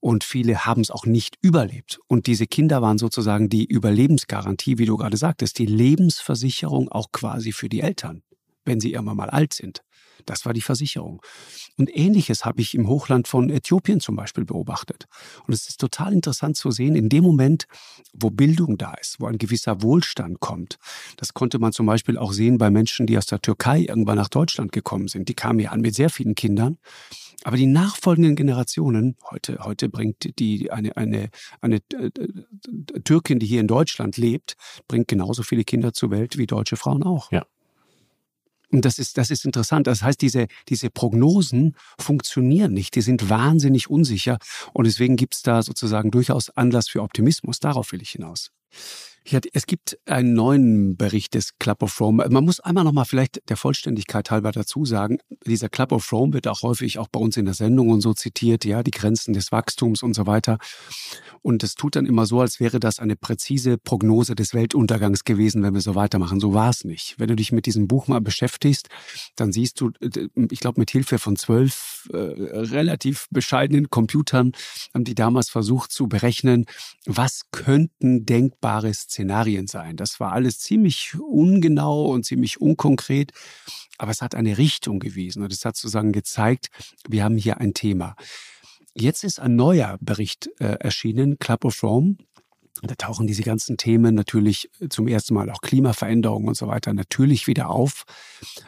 [0.00, 2.00] Und viele haben es auch nicht überlebt.
[2.06, 7.52] Und diese Kinder waren sozusagen die Überlebensgarantie, wie du gerade sagtest, die Lebensversicherung auch quasi
[7.52, 8.22] für die Eltern,
[8.64, 9.82] wenn sie irgendwann mal alt sind.
[10.26, 11.22] Das war die Versicherung.
[11.76, 15.06] Und ähnliches habe ich im Hochland von Äthiopien zum Beispiel beobachtet.
[15.46, 17.66] Und es ist total interessant zu sehen, in dem Moment,
[18.12, 20.78] wo Bildung da ist, wo ein gewisser Wohlstand kommt.
[21.16, 24.28] Das konnte man zum Beispiel auch sehen bei Menschen, die aus der Türkei irgendwann nach
[24.28, 25.28] Deutschland gekommen sind.
[25.28, 26.78] Die kamen ja an mit sehr vielen Kindern.
[27.44, 31.30] Aber die nachfolgenden Generationen, heute, heute bringt die eine, eine,
[31.60, 32.10] eine äh,
[33.04, 34.56] Türkin, die hier in Deutschland lebt,
[34.88, 37.32] bringt genauso viele Kinder zur Welt wie deutsche Frauen auch.
[37.32, 37.46] Ja.
[38.70, 39.86] Und das ist, das ist interessant.
[39.86, 42.94] Das heißt, diese, diese Prognosen funktionieren nicht.
[42.94, 44.38] Die sind wahnsinnig unsicher.
[44.72, 47.58] Und deswegen gibt es da sozusagen durchaus Anlass für Optimismus.
[47.58, 48.50] Darauf will ich hinaus.
[49.26, 52.26] Ja, es gibt einen neuen Bericht des Club of Rome.
[52.30, 56.48] Man muss einmal nochmal vielleicht der Vollständigkeit halber dazu sagen, dieser Club of Rome wird
[56.48, 59.52] auch häufig auch bei uns in der Sendung und so zitiert, ja, die Grenzen des
[59.52, 60.58] Wachstums und so weiter.
[61.42, 65.62] Und es tut dann immer so, als wäre das eine präzise Prognose des Weltuntergangs gewesen,
[65.62, 66.40] wenn wir so weitermachen.
[66.40, 67.14] So war es nicht.
[67.18, 68.88] Wenn du dich mit diesem Buch mal beschäftigst,
[69.36, 74.52] dann siehst du, ich glaube, mit Hilfe von zwölf äh, relativ bescheidenen Computern
[74.94, 76.64] haben die damals versucht zu berechnen,
[77.06, 79.96] was könnten denkbare sein.
[79.96, 83.32] Das war alles ziemlich ungenau und ziemlich unkonkret,
[83.98, 86.68] aber es hat eine Richtung gewiesen und es hat sozusagen gezeigt,
[87.08, 88.16] wir haben hier ein Thema.
[88.94, 92.16] Jetzt ist ein neuer Bericht äh, erschienen, Club of Rome.
[92.82, 97.46] Da tauchen diese ganzen Themen natürlich zum ersten Mal auch Klimaveränderungen und so weiter natürlich
[97.46, 98.04] wieder auf.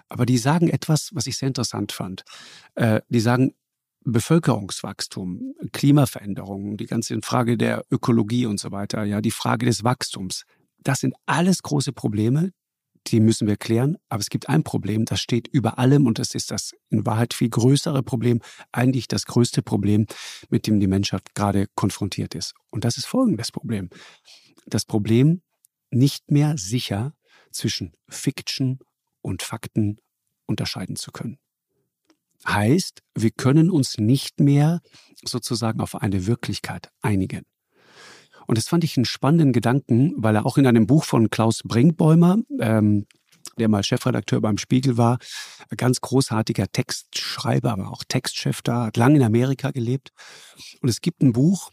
[0.09, 2.25] Aber die sagen etwas, was ich sehr interessant fand.
[2.75, 3.55] Äh, die sagen,
[4.05, 10.45] Bevölkerungswachstum, Klimaveränderungen, die ganze Frage der Ökologie und so weiter, ja, die Frage des Wachstums.
[10.79, 12.53] Das sind alles große Probleme,
[13.09, 13.97] die müssen wir klären.
[14.09, 17.35] Aber es gibt ein Problem, das steht über allem und das ist das in Wahrheit
[17.35, 18.41] viel größere Problem,
[18.73, 20.07] eigentlich das größte Problem,
[20.51, 22.55] mit dem die Menschheit gerade konfrontiert ist.
[22.71, 23.91] Und das ist folgendes Problem.
[24.67, 25.43] Das Problem,
[25.91, 27.15] nicht mehr sicher
[27.51, 28.79] zwischen Fiction
[29.21, 29.99] und Fakten
[30.47, 31.38] unterscheiden zu können.
[32.47, 34.81] Heißt, wir können uns nicht mehr
[35.25, 37.43] sozusagen auf eine Wirklichkeit einigen.
[38.47, 41.63] Und das fand ich einen spannenden Gedanken, weil er auch in einem Buch von Klaus
[41.65, 43.07] Brinkbäumer, ähm,
[43.59, 45.19] der mal Chefredakteur beim Spiegel war,
[45.77, 50.11] ganz großartiger Textschreiber, aber auch Textchef da, hat lange in Amerika gelebt.
[50.81, 51.71] Und es gibt ein Buch,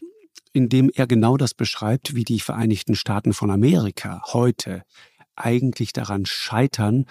[0.52, 4.82] in dem er genau das beschreibt, wie die Vereinigten Staaten von Amerika heute
[5.40, 7.06] eigentlich daran scheitern,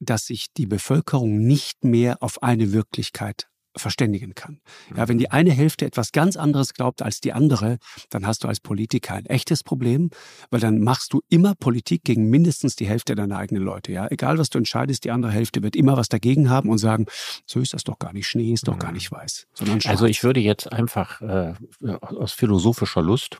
[0.00, 4.60] dass sich die Bevölkerung nicht mehr auf eine Wirklichkeit verständigen kann.
[4.96, 7.78] Ja, wenn die eine Hälfte etwas ganz anderes glaubt als die andere,
[8.10, 10.10] dann hast du als Politiker ein echtes Problem,
[10.50, 13.92] weil dann machst du immer Politik gegen mindestens die Hälfte deiner eigenen Leute.
[13.92, 17.06] Ja, egal was du entscheidest, die andere Hälfte wird immer was dagegen haben und sagen,
[17.46, 18.94] so ist das doch gar nicht, Schnee ist doch gar mhm.
[18.94, 19.46] nicht weiß.
[19.86, 21.54] Also ich würde jetzt einfach äh,
[22.00, 23.38] aus philosophischer Lust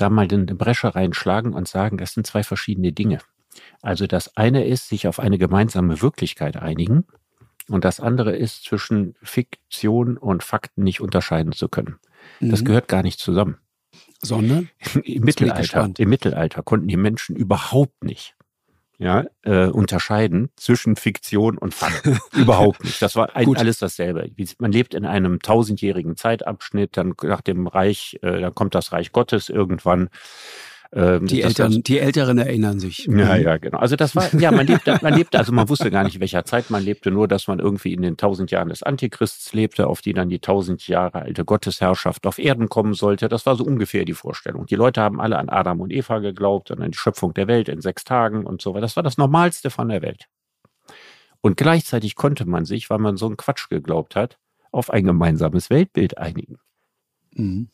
[0.00, 3.18] da mal den Bresche reinschlagen und sagen, das sind zwei verschiedene Dinge.
[3.82, 7.06] Also das eine ist, sich auf eine gemeinsame Wirklichkeit einigen
[7.68, 11.98] und das andere ist, zwischen Fiktion und Fakten nicht unterscheiden zu können.
[12.40, 12.50] Mhm.
[12.50, 13.58] Das gehört gar nicht zusammen.
[14.22, 14.68] Sondern?
[15.02, 18.36] Im Mittelalter, Im Mittelalter konnten die Menschen überhaupt nicht
[19.00, 22.06] ja, äh, unterscheiden zwischen Fiktion und Fakt.
[22.36, 23.00] Überhaupt nicht.
[23.00, 24.30] Das war ein, alles dasselbe.
[24.58, 29.12] Man lebt in einem tausendjährigen Zeitabschnitt, dann nach dem Reich, äh, dann kommt das Reich
[29.12, 30.10] Gottes irgendwann.
[30.92, 33.06] Ähm, die, Eltern, das, die Älteren erinnern sich.
[33.06, 33.42] Ja, mhm.
[33.42, 33.78] ja, genau.
[33.78, 36.68] Also das war, ja, man lebte, man lebte, also man wusste gar nicht, welcher Zeit
[36.68, 40.14] man lebte, nur dass man irgendwie in den tausend Jahren des Antichrists lebte, auf die
[40.14, 43.28] dann die tausend Jahre alte Gottesherrschaft auf Erden kommen sollte.
[43.28, 44.66] Das war so ungefähr die Vorstellung.
[44.66, 47.68] Die Leute haben alle an Adam und Eva geglaubt und an die Schöpfung der Welt
[47.68, 48.82] in sechs Tagen und so weiter.
[48.82, 50.26] Das war das Normalste von der Welt.
[51.40, 54.38] Und gleichzeitig konnte man sich, weil man so einen Quatsch geglaubt hat,
[54.72, 56.58] auf ein gemeinsames Weltbild einigen.
[57.34, 57.68] Mhm.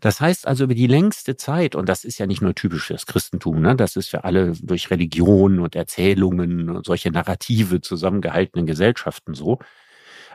[0.00, 2.92] Das heißt also über die längste Zeit, und das ist ja nicht nur typisch für
[2.92, 8.66] das Christentum, ne, das ist für alle durch Religionen und Erzählungen und solche Narrative zusammengehaltenen
[8.66, 9.58] Gesellschaften so.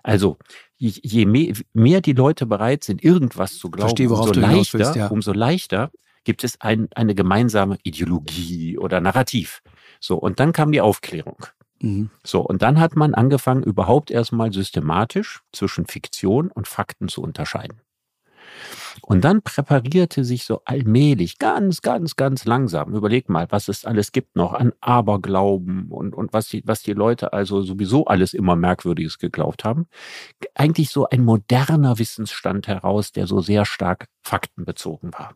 [0.01, 0.37] Also
[0.77, 5.07] je mehr, mehr die Leute bereit sind, irgendwas zu glauben, Verstehe, umso, leichter, willst, ja.
[5.07, 5.91] umso leichter
[6.25, 9.61] gibt es ein, eine gemeinsame Ideologie oder Narrativ.
[9.99, 11.45] So, und dann kam die Aufklärung.
[11.79, 12.09] Mhm.
[12.23, 17.82] So, und dann hat man angefangen, überhaupt erstmal systematisch zwischen Fiktion und Fakten zu unterscheiden.
[19.01, 22.93] Und dann präparierte sich so allmählich, ganz, ganz, ganz langsam.
[22.93, 26.93] Überleg mal, was es alles gibt noch an Aberglauben und, und was, die, was die
[26.93, 29.87] Leute also sowieso alles immer Merkwürdiges geglaubt haben.
[30.55, 35.35] Eigentlich so ein moderner Wissensstand heraus, der so sehr stark faktenbezogen war.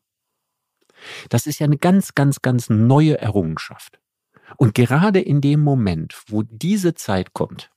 [1.29, 3.99] Das ist ja eine ganz, ganz, ganz neue Errungenschaft.
[4.55, 7.69] Und gerade in dem Moment, wo diese Zeit kommt,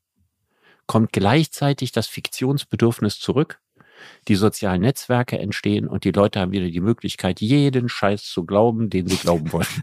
[0.87, 3.61] kommt gleichzeitig das Fiktionsbedürfnis zurück
[4.29, 8.91] die sozialen Netzwerke entstehen und die Leute haben wieder die Möglichkeit, jeden Scheiß zu glauben,
[8.91, 9.67] den sie glauben wollen.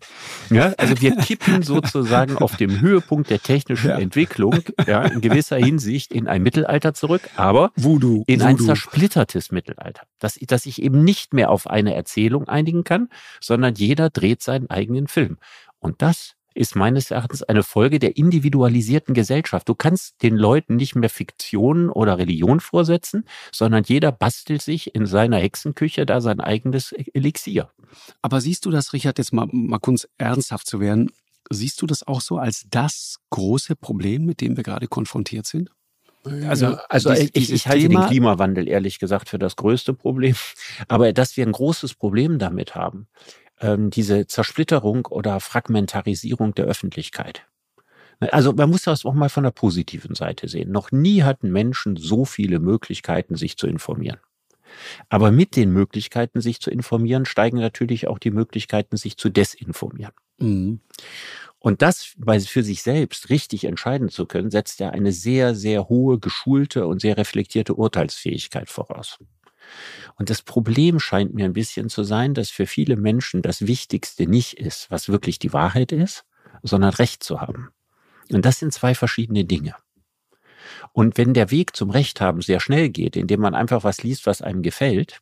[0.49, 3.97] Ja, also wir kippen sozusagen auf dem Höhepunkt der technischen ja.
[3.97, 8.47] Entwicklung, ja, in gewisser Hinsicht in ein Mittelalter zurück, aber Voodoo, in Voodoo.
[8.47, 13.09] ein zersplittertes Mittelalter, dass, dass ich eben nicht mehr auf eine Erzählung einigen kann,
[13.41, 15.37] sondern jeder dreht seinen eigenen Film.
[15.79, 19.69] Und das ist meines Erachtens eine Folge der individualisierten Gesellschaft.
[19.69, 25.05] Du kannst den Leuten nicht mehr Fiktion oder Religion vorsetzen, sondern jeder bastelt sich in
[25.05, 27.69] seiner Hexenküche da sein eigenes Elixier.
[28.21, 31.11] Aber siehst du das, Richard, jetzt mal, mal kurz ernsthaft zu werden,
[31.49, 35.69] siehst du das auch so als das große Problem, mit dem wir gerade konfrontiert sind?
[36.47, 40.35] Also, also dies, ich, ich halte Thema, den Klimawandel ehrlich gesagt für das größte Problem.
[40.87, 43.07] Aber dass wir ein großes Problem damit haben,
[43.61, 47.45] ähm, diese Zersplitterung oder Fragmentarisierung der Öffentlichkeit.
[48.19, 50.71] Also man muss das auch mal von der positiven Seite sehen.
[50.71, 54.19] Noch nie hatten Menschen so viele Möglichkeiten, sich zu informieren.
[55.09, 60.13] Aber mit den Möglichkeiten, sich zu informieren, steigen natürlich auch die Möglichkeiten, sich zu desinformieren.
[60.39, 60.81] Mhm.
[61.59, 62.15] Und das
[62.45, 67.01] für sich selbst richtig entscheiden zu können, setzt ja eine sehr, sehr hohe, geschulte und
[67.01, 69.17] sehr reflektierte Urteilsfähigkeit voraus.
[70.15, 74.27] Und das Problem scheint mir ein bisschen zu sein, dass für viele Menschen das Wichtigste
[74.27, 76.25] nicht ist, was wirklich die Wahrheit ist,
[76.63, 77.69] sondern Recht zu haben.
[78.31, 79.75] Und das sind zwei verschiedene Dinge.
[80.91, 84.25] Und wenn der Weg zum Recht haben sehr schnell geht, indem man einfach was liest,
[84.25, 85.21] was einem gefällt,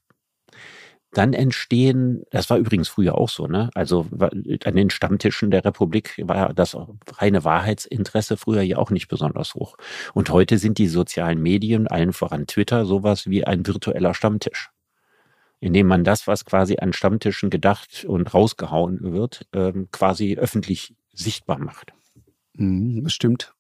[1.18, 3.70] dann entstehen, das war übrigens früher auch so, ne?
[3.74, 4.06] Also
[4.66, 6.76] an den Stammtischen der Republik war das
[7.14, 9.78] reine Wahrheitsinteresse früher ja auch nicht besonders hoch.
[10.14, 14.72] Und heute sind die sozialen Medien, allen voran Twitter, sowas wie ein virtueller Stammtisch.
[15.62, 21.60] Indem man das, was quasi an Stammtischen gedacht und rausgehauen wird, ähm, quasi öffentlich sichtbar
[21.60, 21.94] macht.
[22.54, 23.54] Mhm, das stimmt.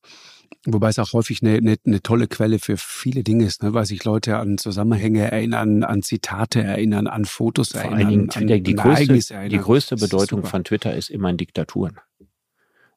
[0.65, 3.73] Wobei es auch häufig eine, eine, eine tolle Quelle für viele Dinge ist, ne?
[3.73, 7.99] weil sich Leute an Zusammenhänge erinnern, an Zitate erinnern, an Fotos Vor erinnern.
[7.99, 9.49] allen Dingen, an, die, größte, erinnern.
[9.49, 11.99] die größte Bedeutung von Twitter ist immer in Diktaturen.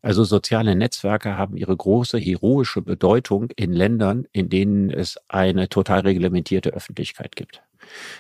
[0.01, 6.01] Also soziale Netzwerke haben ihre große heroische Bedeutung in Ländern, in denen es eine total
[6.01, 7.63] reglementierte Öffentlichkeit gibt.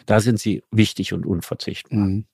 [0.07, 1.99] Da sind sie wichtig und unverzichtbar.
[1.99, 2.25] Mhm.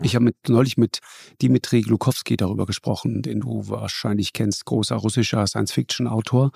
[0.00, 1.00] Ich habe mit, neulich mit
[1.42, 6.50] Dimitri Glukowski darüber gesprochen, den du wahrscheinlich kennst, großer russischer Science-Fiction-Autor,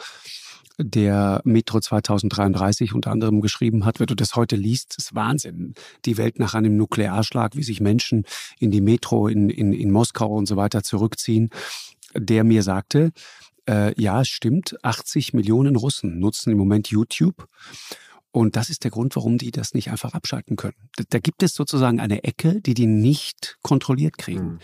[0.78, 4.00] der Metro 2033 unter anderem geschrieben hat.
[4.00, 5.74] Wenn du das heute liest, ist Wahnsinn.
[6.06, 8.24] Die Welt nach einem Nuklearschlag, wie sich Menschen
[8.58, 11.50] in die Metro in, in, in Moskau und so weiter zurückziehen,
[12.14, 13.12] der mir sagte,
[13.68, 17.48] äh, ja, es stimmt, 80 Millionen Russen nutzen im Moment YouTube.
[18.36, 20.76] Und das ist der Grund, warum die das nicht einfach abschalten können.
[21.08, 24.44] Da, gibt es sozusagen eine Ecke, die die nicht kontrolliert kriegen.
[24.44, 24.58] Mhm.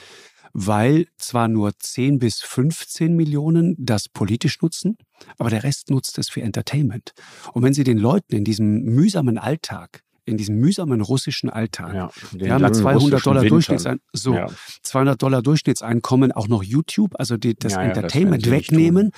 [0.53, 4.99] Weil zwar nur 10 bis 15 Millionen das politisch nutzen,
[5.39, 7.15] aber der Rest nutzt es für Entertainment.
[7.55, 12.11] Und wenn sie den Leuten in diesem mühsamen Alltag, in diesem mühsamen russischen Alltag, Ja,
[12.33, 14.49] wir haben mit 200 Dollar Durchschnittsein so, Ja.
[14.83, 18.71] 200 Dollar Durchschnittseinkommen auch noch YouTube, also die, das Ja, ja, das Entertainment sie nicht
[18.71, 19.13] wegnehmen,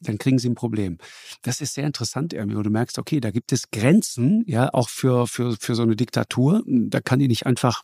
[0.00, 0.98] dann kriegen sie ein Problem.
[1.42, 4.88] Das ist sehr interessant irgendwie, wo du merkst, okay, da gibt es Grenzen, ja, auch
[4.88, 6.62] für, für, für so eine Diktatur.
[6.66, 7.82] Da kann die nicht einfach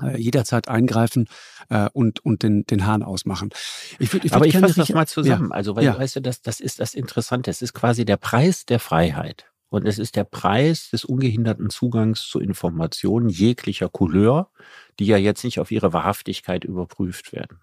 [0.00, 1.28] äh, jederzeit eingreifen
[1.68, 3.50] äh, und, und den, den Hahn ausmachen.
[3.98, 5.50] Ich würd, ich Aber würd ich gerne fasse das mal zusammen.
[5.50, 5.56] Ja.
[5.56, 5.98] Also, weil Ja.
[5.98, 7.50] weißt du, das, das ist das Interessante.
[7.50, 9.46] Es ist quasi der Preis der Freiheit.
[9.68, 14.50] Und es ist der Preis des ungehinderten Zugangs zu Informationen jeglicher Couleur,
[14.98, 17.60] die ja jetzt nicht auf ihre Wahrhaftigkeit überprüft werden.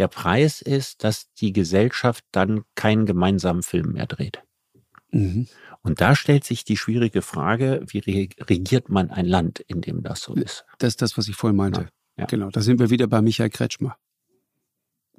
[0.00, 4.42] Der Preis ist, dass die Gesellschaft dann keinen gemeinsamen Film mehr dreht.
[5.10, 5.46] Mhm.
[5.82, 10.02] Und da stellt sich die schwierige Frage, wie re- regiert man ein Land, in dem
[10.02, 10.64] das so ist?
[10.78, 11.90] Das ist das, was ich vorhin meinte.
[12.16, 12.24] Ja.
[12.24, 13.94] Genau, da sind wir wieder bei Michael Kretschmer,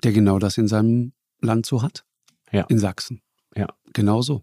[0.03, 2.03] der genau das in seinem Land so hat.
[2.51, 2.63] Ja.
[2.63, 3.21] In Sachsen.
[3.55, 3.67] Ja.
[3.93, 4.41] Genau so.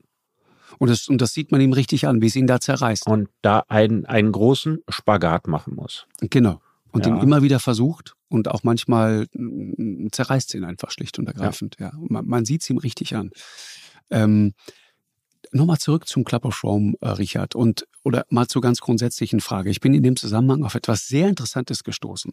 [0.79, 3.09] Und das, und das sieht man ihm richtig an, wie es ihn da zerreißt.
[3.09, 6.07] Und da einen, einen großen Spagat machen muss.
[6.21, 6.61] Genau.
[6.93, 7.13] Und Ja.
[7.17, 11.77] ihn immer wieder versucht und auch manchmal mm, zerreißt ihn einfach schlicht und ergreifend.
[11.81, 11.91] Ja.
[11.97, 13.31] Und Man, man sieht es ihm richtig an.
[14.11, 14.53] Ähm,
[15.51, 19.71] Nochmal zurück zum Club of Rome, äh, Richard, und oder mal zur ganz grundsätzlichen Frage.
[19.71, 22.33] Ich bin in dem Zusammenhang auf etwas sehr Interessantes gestoßen.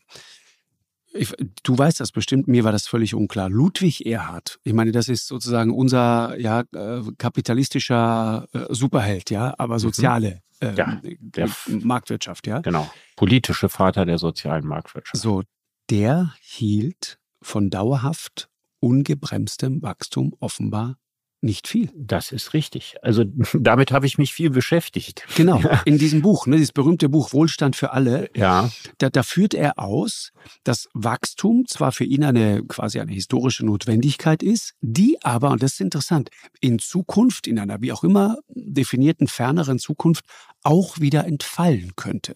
[1.13, 1.31] Ich,
[1.63, 3.49] du weißt das bestimmt, mir war das völlig unklar.
[3.49, 9.79] Ludwig Erhard, ich meine, das ist sozusagen unser ja, äh, kapitalistischer äh, Superheld, ja, aber
[9.79, 10.75] soziale äh, Mhm.
[10.77, 12.59] Ja, der- Marktwirtschaft, ja.
[12.59, 12.89] Genau.
[13.15, 15.21] Politische Vater der sozialen Marktwirtschaft.
[15.21, 15.43] So,
[15.89, 20.97] der hielt von dauerhaft ungebremstem Wachstum offenbar
[21.45, 21.91] nicht viel.
[21.95, 22.95] Das ist richtig.
[23.01, 25.25] Also damit habe ich mich viel beschäftigt.
[25.35, 29.53] Genau, in diesem Buch, ne, dieses berühmte Buch Wohlstand für alle, Ja, da, da führt
[29.53, 30.31] er aus,
[30.63, 35.73] dass Wachstum zwar für ihn eine quasi eine historische Notwendigkeit ist, die aber, und das
[35.73, 40.25] ist interessant, in Zukunft, in einer wie auch immer definierten ferneren Zukunft
[40.63, 42.35] auch wieder entfallen könnte.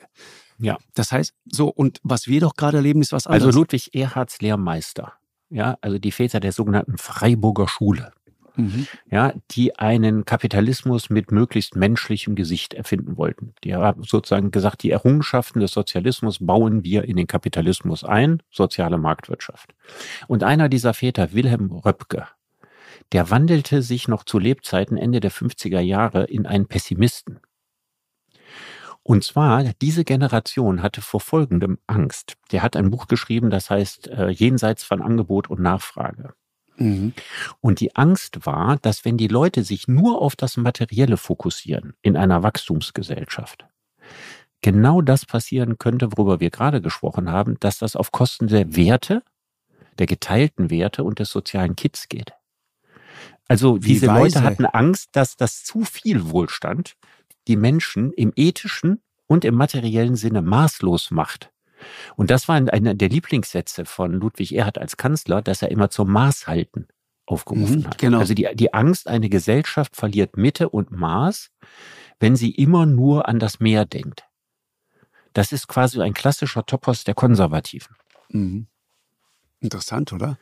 [0.59, 0.77] Ja.
[0.93, 3.45] Das heißt, so, und was wir doch gerade erleben, ist was anderes.
[3.45, 5.13] also Ludwig Erhards Lehrmeister.
[5.49, 8.11] Ja, also die Väter der sogenannten Freiburger Schule.
[8.55, 8.87] Mhm.
[9.09, 13.53] Ja, die einen Kapitalismus mit möglichst menschlichem Gesicht erfinden wollten.
[13.63, 18.97] Die haben sozusagen gesagt, die Errungenschaften des Sozialismus bauen wir in den Kapitalismus ein, soziale
[18.97, 19.73] Marktwirtschaft.
[20.27, 22.27] Und einer dieser Väter, Wilhelm Röpke,
[23.11, 27.39] der wandelte sich noch zu Lebzeiten Ende der 50er Jahre in einen Pessimisten.
[29.09, 32.37] Und zwar, diese Generation hatte vor folgendem Angst.
[32.51, 36.35] Der hat ein Buch geschrieben, das heißt äh, Jenseits von Angebot und Nachfrage.
[36.77, 37.13] Mhm.
[37.59, 42.15] Und die Angst war, dass wenn die Leute sich nur auf das Materielle fokussieren in
[42.17, 43.65] einer Wachstumsgesellschaft,
[44.61, 49.23] genau das passieren könnte, worüber wir gerade gesprochen haben, dass das auf Kosten der Werte,
[49.97, 52.33] der geteilten Werte und des sozialen Kits geht.
[53.47, 54.37] Also Wie diese weise.
[54.37, 56.95] Leute hatten Angst, dass das zu viel Wohlstand
[57.47, 61.51] die Menschen im ethischen und im materiellen Sinne maßlos macht.
[62.15, 66.11] Und das war einer der Lieblingssätze von Ludwig Erhard als Kanzler, dass er immer zum
[66.11, 66.87] Maßhalten
[67.25, 67.97] aufgerufen mhm, hat.
[67.97, 68.19] Genau.
[68.19, 71.51] Also die, die Angst, eine Gesellschaft verliert Mitte und Maß,
[72.19, 74.25] wenn sie immer nur an das Meer denkt.
[75.33, 77.95] Das ist quasi ein klassischer Topos der Konservativen.
[78.29, 78.67] Mhm.
[79.61, 80.37] Interessant, oder?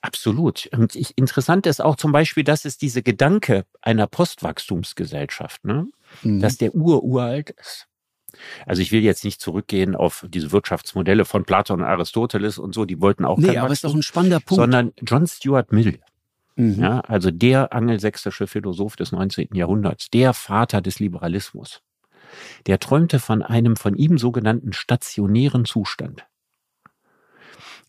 [0.00, 0.68] Absolut.
[0.72, 5.86] Und interessant ist auch zum Beispiel, dass es diese Gedanke einer Postwachstumsgesellschaft, ne,
[6.22, 6.40] mhm.
[6.40, 7.86] dass der ururalt ist.
[8.66, 12.84] Also ich will jetzt nicht zurückgehen auf diese Wirtschaftsmodelle von Platon und Aristoteles und so,
[12.84, 14.60] die wollten auch nee, aber Wachstum, ist doch ein spannender Punkt.
[14.60, 15.98] Sondern John Stuart Mill,
[16.56, 16.80] mhm.
[16.80, 19.48] ja, also der angelsächsische Philosoph des 19.
[19.54, 21.80] Jahrhunderts, der Vater des Liberalismus,
[22.66, 26.26] der träumte von einem von ihm sogenannten stationären Zustand.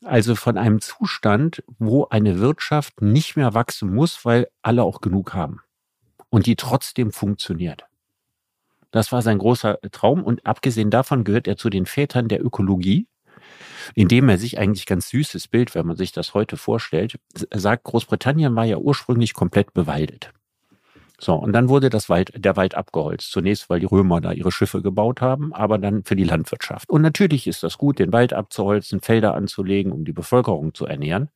[0.04, 5.34] Also von einem Zustand, wo eine Wirtschaft nicht mehr wachsen muss, weil alle auch genug
[5.34, 5.60] haben
[6.30, 7.86] und die trotzdem funktioniert.
[8.92, 13.08] Das war sein großer Traum und abgesehen davon gehört er zu den Vätern der Ökologie,
[13.94, 17.20] indem er sich eigentlich ganz süßes Bild, wenn man sich das heute vorstellt,
[17.54, 20.32] sagt, Großbritannien war ja ursprünglich komplett bewaldet.
[21.20, 23.32] So, und dann wurde das Wald, der Wald abgeholzt.
[23.32, 26.90] Zunächst, weil die Römer da ihre Schiffe gebaut haben, aber dann für die Landwirtschaft.
[26.90, 31.30] Und natürlich ist das gut, den Wald abzuholzen, Felder anzulegen, um die Bevölkerung zu ernähren.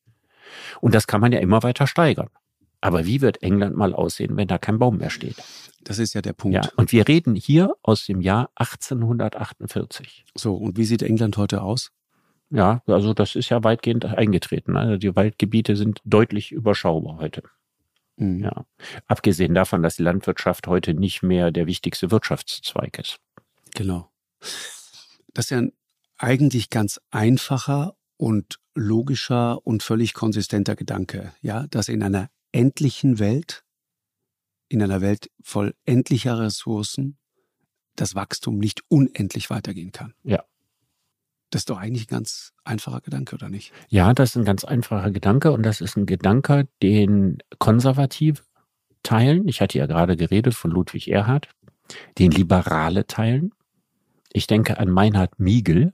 [0.80, 2.30] Und das kann man ja immer weiter steigern.
[2.80, 5.38] Aber wie wird England mal aussehen, wenn da kein Baum mehr steht?
[5.84, 6.56] Das ist ja der Punkt.
[6.56, 10.26] Ja, und wir reden hier aus dem Jahr 1848.
[10.36, 11.92] So, und wie sieht England heute aus?
[12.50, 14.78] Ja, also das ist ja weitgehend eingetreten.
[14.78, 17.44] Also die Waldgebiete sind deutlich überschaubar heute.
[18.18, 18.44] Mhm.
[18.44, 18.66] Ja.
[19.08, 23.20] Abgesehen davon, dass die Landwirtschaft heute nicht mehr der wichtigste Wirtschaftszweig ist.
[23.74, 24.12] Genau.
[25.34, 25.72] Das ist ja ein
[26.18, 33.64] eigentlich ganz einfacher und logischer und völlig konsistenter Gedanke, ja, dass in einer endlichen Welt,
[34.70, 37.18] in einer Welt voll endlicher Ressourcen,
[37.96, 40.14] das Wachstum nicht unendlich weitergehen kann.
[40.24, 40.44] Ja.
[41.54, 43.74] Das ist doch eigentlich ein ganz einfacher Gedanke, oder nicht?
[43.88, 48.42] Ja, das ist ein ganz einfacher Gedanke und das ist ein Gedanke, den Konservative
[49.04, 49.48] teilen.
[49.48, 51.50] Ich hatte ja gerade geredet von Ludwig Erhard,
[52.18, 53.52] den Liberale teilen.
[54.32, 55.94] Ich denke an Meinhard Miegel,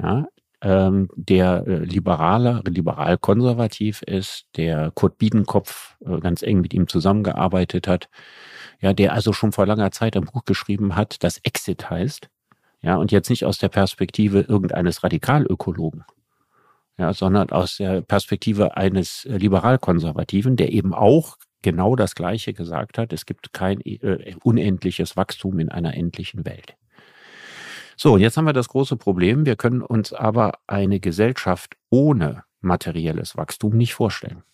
[0.00, 0.28] ja,
[0.60, 7.88] ähm, der äh, liberale, liberal-konservativ ist, der Kurt Biedenkopf äh, ganz eng mit ihm zusammengearbeitet
[7.88, 8.08] hat,
[8.80, 12.28] ja, der also schon vor langer Zeit ein Buch geschrieben hat, das Exit heißt,
[12.80, 16.04] ja, und jetzt nicht aus der Perspektive irgendeines Radikalökologen,
[16.96, 23.12] ja, sondern aus der Perspektive eines Liberalkonservativen, der eben auch genau das Gleiche gesagt hat.
[23.12, 26.76] Es gibt kein äh, unendliches Wachstum in einer endlichen Welt.
[27.96, 29.44] So, und jetzt haben wir das große Problem.
[29.44, 34.44] Wir können uns aber eine Gesellschaft ohne materielles Wachstum nicht vorstellen.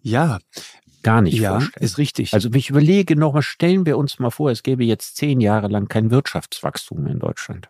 [0.00, 0.38] Ja,
[1.04, 1.84] gar nicht ja, vorstellen.
[1.84, 2.34] ist richtig.
[2.34, 5.86] Also ich überlege nochmal, stellen wir uns mal vor, es gäbe jetzt zehn Jahre lang
[5.86, 7.68] kein Wirtschaftswachstum in Deutschland.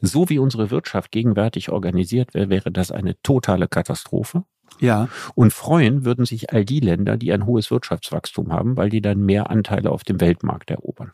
[0.00, 4.44] So wie unsere Wirtschaft gegenwärtig organisiert wäre, wäre das eine totale Katastrophe.
[4.78, 5.08] Ja.
[5.34, 9.20] Und freuen würden sich all die Länder, die ein hohes Wirtschaftswachstum haben, weil die dann
[9.20, 11.12] mehr Anteile auf dem Weltmarkt erobern.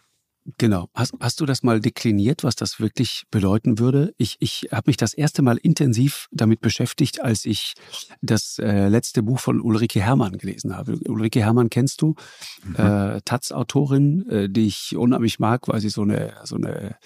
[0.59, 0.89] Genau.
[0.95, 4.15] Hast, hast du das mal dekliniert, was das wirklich bedeuten würde?
[4.17, 7.75] Ich, ich habe mich das erste Mal intensiv damit beschäftigt, als ich
[8.23, 10.99] das äh, letzte Buch von Ulrike Hermann gelesen habe.
[11.09, 12.15] Ulrike Hermann kennst du,
[12.65, 12.77] mhm.
[12.77, 16.97] äh, Taz-Autorin, äh, die ich unheimlich mag, weil sie so eine, so eine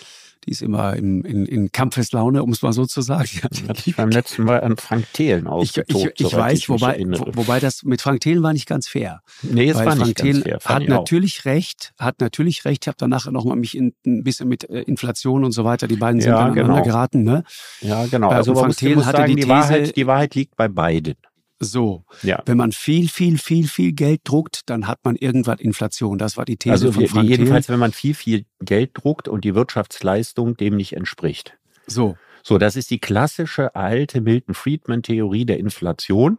[0.46, 3.28] die ist immer in, in, in Kampfeslaune, um es mal so zu sagen.
[3.68, 6.14] Hatte ich beim letzten Mal an Frank Thelen ausgetobt.
[6.14, 8.88] Ich, ich, ich weiß, ich wobei, wo, wobei das mit Frank Thelen war nicht ganz
[8.88, 9.22] fair.
[9.42, 10.74] Nee, es war Frank nicht Thelen ganz fair.
[10.76, 11.44] Hat natürlich auch.
[11.44, 12.84] recht, hat natürlich recht.
[12.84, 15.88] Ich habe danach noch mal mich in, ein bisschen mit äh, Inflation und so weiter,
[15.88, 16.82] die beiden sind ja, aneinander genau.
[16.82, 17.22] geraten.
[17.22, 17.44] Ne?
[17.80, 18.28] Ja, genau.
[18.28, 21.14] Also Frank Thelen hatte sagen, die, These, die, Wahrheit, die Wahrheit liegt bei beiden.
[21.62, 22.42] So, ja.
[22.46, 26.16] wenn man viel, viel, viel, viel Geld druckt, dann hat man irgendwann Inflation.
[26.16, 29.44] Das war die These also von Frank jedenfalls, wenn man viel, viel Geld druckt und
[29.44, 31.58] die Wirtschaftsleistung dem nicht entspricht.
[31.86, 32.16] So.
[32.42, 36.38] So, das ist die klassische alte Milton Friedman Theorie der Inflation,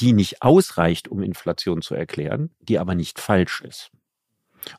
[0.00, 3.90] die nicht ausreicht, um Inflation zu erklären, die aber nicht falsch ist.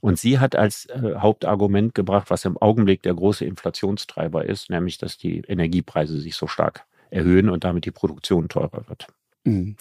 [0.02, 4.98] Und sie hat als äh, Hauptargument gebracht, was im Augenblick der große Inflationstreiber ist, nämlich,
[4.98, 9.08] dass die Energiepreise sich so stark erhöhen und damit die Produktion teurer wird.
[9.44, 9.76] Mhm.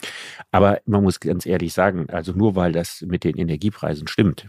[0.50, 4.48] Aber man muss ganz ehrlich sagen, also nur weil das mit den Energiepreisen stimmt,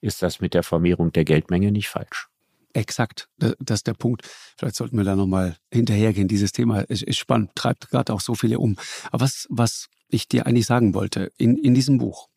[0.00, 2.28] ist das mit der Vermehrung der Geldmenge nicht falsch.
[2.72, 4.22] Exakt, das ist der Punkt.
[4.58, 6.26] Vielleicht sollten wir da nochmal hinterhergehen.
[6.26, 8.76] Dieses Thema ist, ist spannend, treibt gerade auch so viele um.
[9.12, 12.28] Aber was, was ich dir eigentlich sagen wollte, in, in diesem Buch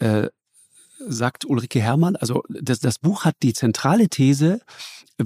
[0.00, 0.28] äh,
[1.06, 4.60] sagt Ulrike Herrmann, also das, das Buch hat die zentrale These,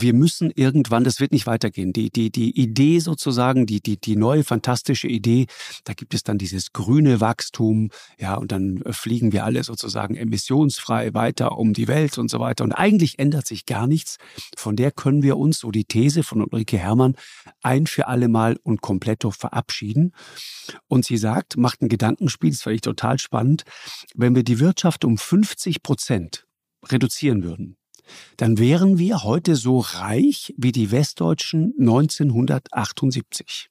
[0.00, 1.92] wir müssen irgendwann, das wird nicht weitergehen.
[1.92, 5.46] Die, die, die Idee sozusagen, die, die, die neue fantastische Idee,
[5.84, 11.14] da gibt es dann dieses grüne Wachstum, ja, und dann fliegen wir alle sozusagen emissionsfrei
[11.14, 12.64] weiter um die Welt und so weiter.
[12.64, 14.18] Und eigentlich ändert sich gar nichts.
[14.56, 17.14] Von der können wir uns, so die These von Ulrike Herrmann,
[17.62, 20.12] ein für alle Mal und kompletto verabschieden.
[20.88, 23.64] Und sie sagt, macht ein Gedankenspiel, das fand ich total spannend,
[24.14, 26.46] wenn wir die Wirtschaft um 50 Prozent
[26.84, 27.76] reduzieren würden,
[28.36, 33.70] dann wären wir heute so reich wie die Westdeutschen 1978.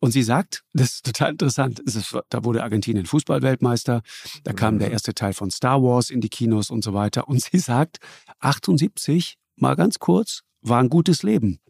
[0.00, 4.02] Und sie sagt, das ist total interessant, ist, da wurde Argentinien Fußballweltmeister,
[4.44, 4.92] da kam der mhm.
[4.92, 7.26] erste Teil von Star Wars in die Kinos und so weiter.
[7.28, 7.98] Und sie sagt,
[8.40, 11.60] 78, mal ganz kurz, war ein gutes Leben.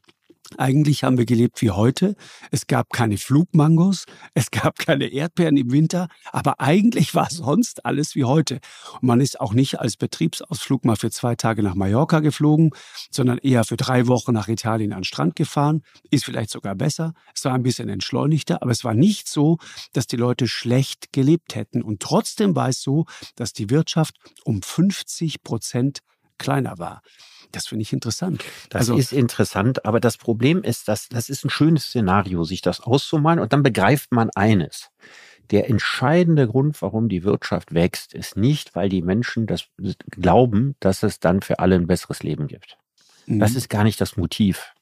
[0.59, 2.15] Eigentlich haben wir gelebt wie heute.
[2.51, 8.15] Es gab keine Flugmangos, es gab keine Erdbeeren im Winter, aber eigentlich war sonst alles
[8.15, 8.61] wie heute.
[9.01, 12.71] Und man ist auch nicht als Betriebsausflug mal für zwei Tage nach Mallorca geflogen,
[13.11, 15.83] sondern eher für drei Wochen nach Italien an den Strand gefahren.
[16.11, 17.13] Ist vielleicht sogar besser.
[17.35, 19.59] Es war ein bisschen entschleunigter, aber es war nicht so,
[19.93, 21.83] dass die Leute schlecht gelebt hätten.
[21.83, 26.01] Und trotzdem war es so, dass die Wirtschaft um 50 Prozent
[26.39, 27.03] kleiner war.
[27.53, 28.45] Das finde ich interessant.
[28.71, 32.61] Das also, ist interessant, aber das Problem ist, dass das ist ein schönes Szenario, sich
[32.61, 34.91] das auszumalen und dann begreift man eines.
[35.51, 39.67] Der entscheidende Grund, warum die Wirtschaft wächst, ist nicht, weil die Menschen das
[40.11, 42.79] glauben, dass es dann für alle ein besseres Leben gibt.
[43.27, 43.39] Mhm.
[43.39, 44.73] Das ist gar nicht das Motiv.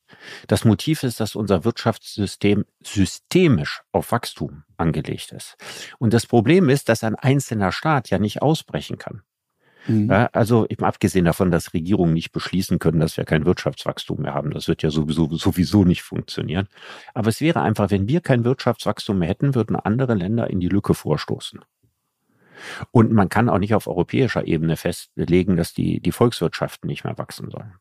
[0.47, 5.57] Das Motiv ist, dass unser Wirtschaftssystem systemisch auf Wachstum angelegt ist.
[5.99, 9.23] Und das Problem ist, dass ein einzelner Staat ja nicht ausbrechen kann.
[9.87, 10.11] Mhm.
[10.11, 14.35] Ja, also eben abgesehen davon, dass Regierungen nicht beschließen können, dass wir kein Wirtschaftswachstum mehr
[14.35, 14.51] haben.
[14.51, 16.69] Das wird ja sowieso, sowieso nicht funktionieren.
[17.13, 20.69] Aber es wäre einfach, wenn wir kein Wirtschaftswachstum mehr hätten, würden andere Länder in die
[20.69, 21.61] Lücke vorstoßen.
[22.91, 27.19] Und man kann auch nicht auf europäischer Ebene festlegen, dass die, die Volkswirtschaften nicht mehr
[27.19, 27.75] wachsen sollen.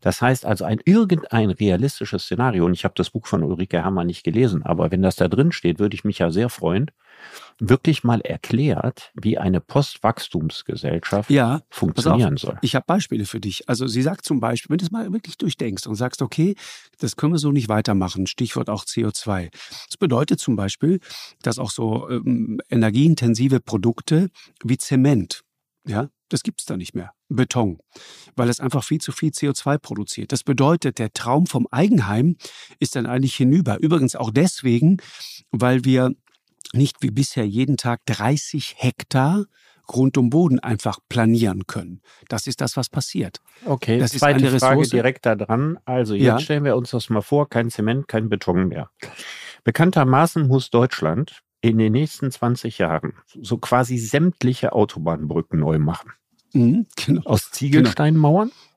[0.00, 4.04] Das heißt also ein irgendein realistisches Szenario, und ich habe das Buch von Ulrike Hammer
[4.04, 6.90] nicht gelesen, aber wenn das da drin steht, würde ich mich ja sehr freuen,
[7.58, 12.58] wirklich mal erklärt, wie eine Postwachstumsgesellschaft ja, funktionieren soll.
[12.62, 13.68] Ich habe Beispiele für dich.
[13.68, 16.54] Also sie sagt zum Beispiel, wenn du es mal wirklich durchdenkst und sagst, okay,
[17.00, 19.50] das können wir so nicht weitermachen, Stichwort auch CO2.
[19.88, 21.00] Das bedeutet zum Beispiel,
[21.42, 24.30] dass auch so ähm, energieintensive Produkte
[24.62, 25.42] wie Zement,
[25.86, 27.12] ja, das gibt's da nicht mehr.
[27.28, 27.78] Beton,
[28.36, 30.32] weil es einfach viel zu viel CO2 produziert.
[30.32, 32.36] Das bedeutet, der Traum vom Eigenheim
[32.78, 33.78] ist dann eigentlich hinüber.
[33.80, 34.98] Übrigens auch deswegen,
[35.50, 36.12] weil wir
[36.72, 39.46] nicht wie bisher jeden Tag 30 Hektar
[39.88, 42.02] Grund und Boden einfach planieren können.
[42.28, 43.38] Das ist das, was passiert.
[43.64, 45.78] Okay, das zweite ist eine Frage direkt da dran.
[45.86, 46.38] Also jetzt ja.
[46.38, 48.90] stellen wir uns das mal vor, kein Zement, kein Beton mehr.
[49.64, 56.12] Bekanntermaßen muss Deutschland in den nächsten 20 Jahren so quasi sämtliche Autobahnbrücken neu machen.
[56.52, 57.22] Mhm, genau.
[57.24, 58.48] Aus Ziegelsteinmauern?
[58.48, 58.68] Genau.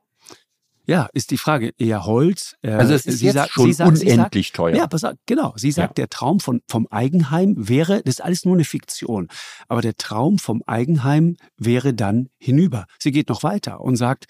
[0.87, 2.57] Ja, ist die Frage eher Holz.
[2.63, 4.75] Äh, also es ist sie jetzt sagt, schon sagt, unendlich sagt, teuer.
[4.75, 5.53] Ja, pass auf, genau.
[5.55, 6.03] Sie sagt, ja.
[6.03, 9.29] der Traum von, vom Eigenheim wäre, das ist alles nur eine Fiktion,
[9.67, 12.87] aber der Traum vom Eigenheim wäre dann hinüber.
[12.99, 14.25] Sie geht noch weiter und sagt,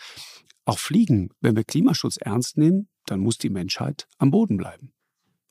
[0.66, 4.94] auch Fliegen, wenn wir Klimaschutz ernst nehmen, dann muss die Menschheit am Boden bleiben.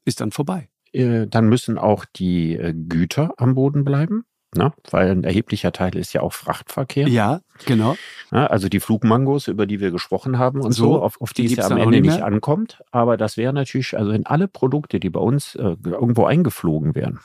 [0.04, 0.68] Ist dann vorbei.
[0.92, 4.24] Äh, dann müssen auch die äh, Güter am Boden bleiben.
[4.56, 4.72] Ne?
[4.90, 7.06] Weil ein erheblicher Teil ist ja auch Frachtverkehr.
[7.06, 7.94] Ja, genau.
[8.32, 11.46] Ja, also die Flugmangos, über die wir gesprochen haben und so, so auf, auf die,
[11.46, 12.82] die es ja am Ende nicht, ankommt.
[12.90, 17.20] Aber das wäre natürlich, also wenn alle Produkte, die bei uns äh, irgendwo eingeflogen wären,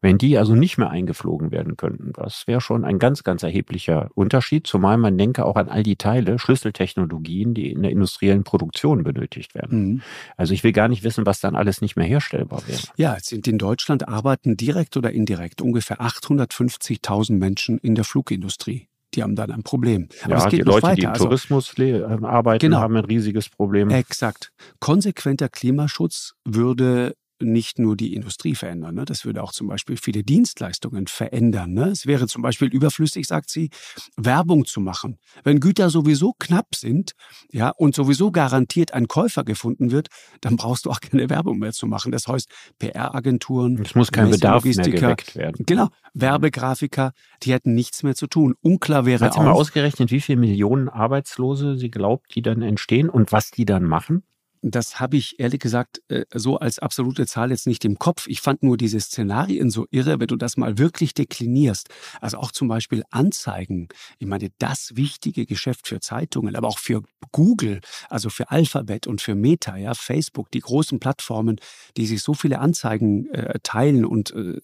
[0.00, 4.10] wenn die also nicht mehr eingeflogen werden könnten, das wäre schon ein ganz, ganz erheblicher
[4.14, 9.02] Unterschied, zumal man denke auch an all die Teile, Schlüsseltechnologien, die in der industriellen Produktion
[9.02, 9.84] benötigt werden.
[9.84, 10.02] Mhm.
[10.36, 12.80] Also ich will gar nicht wissen, was dann alles nicht mehr herstellbar wäre.
[12.96, 18.88] Ja, es sind in Deutschland arbeiten direkt oder indirekt ungefähr 850.000 Menschen in der Flugindustrie
[19.14, 20.08] die haben dann ein Problem.
[20.22, 20.94] Aber ja, die Leute, weiter.
[20.94, 22.78] die im also, Tourismus ähm, arbeiten, genau.
[22.78, 23.90] haben ein riesiges Problem.
[23.90, 24.52] Exakt.
[24.78, 28.94] Konsequenter Klimaschutz würde nicht nur die Industrie verändern.
[28.94, 29.04] Ne?
[29.04, 31.72] Das würde auch zum Beispiel viele Dienstleistungen verändern.
[31.72, 31.88] Ne?
[31.88, 33.70] Es wäre zum Beispiel überflüssig, sagt sie,
[34.16, 35.18] Werbung zu machen.
[35.44, 37.12] Wenn Güter sowieso knapp sind,
[37.50, 40.08] ja, und sowieso garantiert ein Käufer gefunden wird,
[40.40, 42.12] dann brauchst du auch keine Werbung mehr zu machen.
[42.12, 45.64] Das heißt, PR-Agenturen, es muss kein Bedarf mehr geweckt werden.
[45.66, 47.12] Genau, Werbegrafiker,
[47.42, 48.54] die hätten nichts mehr zu tun.
[48.60, 53.08] Unklar wäre Hat sie mal ausgerechnet, wie viele Millionen Arbeitslose sie glaubt, die dann entstehen
[53.08, 54.24] und was die dann machen?
[54.62, 58.26] Das habe ich ehrlich gesagt äh, so als absolute Zahl jetzt nicht im Kopf.
[58.28, 61.88] Ich fand nur diese Szenarien so irre, wenn du das mal wirklich deklinierst.
[62.20, 63.88] Also auch zum Beispiel Anzeigen.
[64.18, 67.02] Ich meine, das wichtige Geschäft für Zeitungen, aber auch für
[67.32, 67.80] Google,
[68.10, 71.58] also für Alphabet und für Meta, ja, Facebook, die großen Plattformen,
[71.96, 74.60] die sich so viele Anzeigen äh, teilen und äh,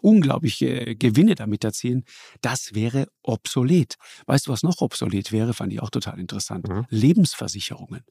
[0.00, 2.04] unglaubliche Gewinne damit erzielen,
[2.40, 3.96] das wäre obsolet.
[4.26, 5.54] Weißt du, was noch obsolet wäre?
[5.54, 6.68] Fand ich auch total interessant.
[6.68, 6.86] Mhm.
[6.88, 8.02] Lebensversicherungen.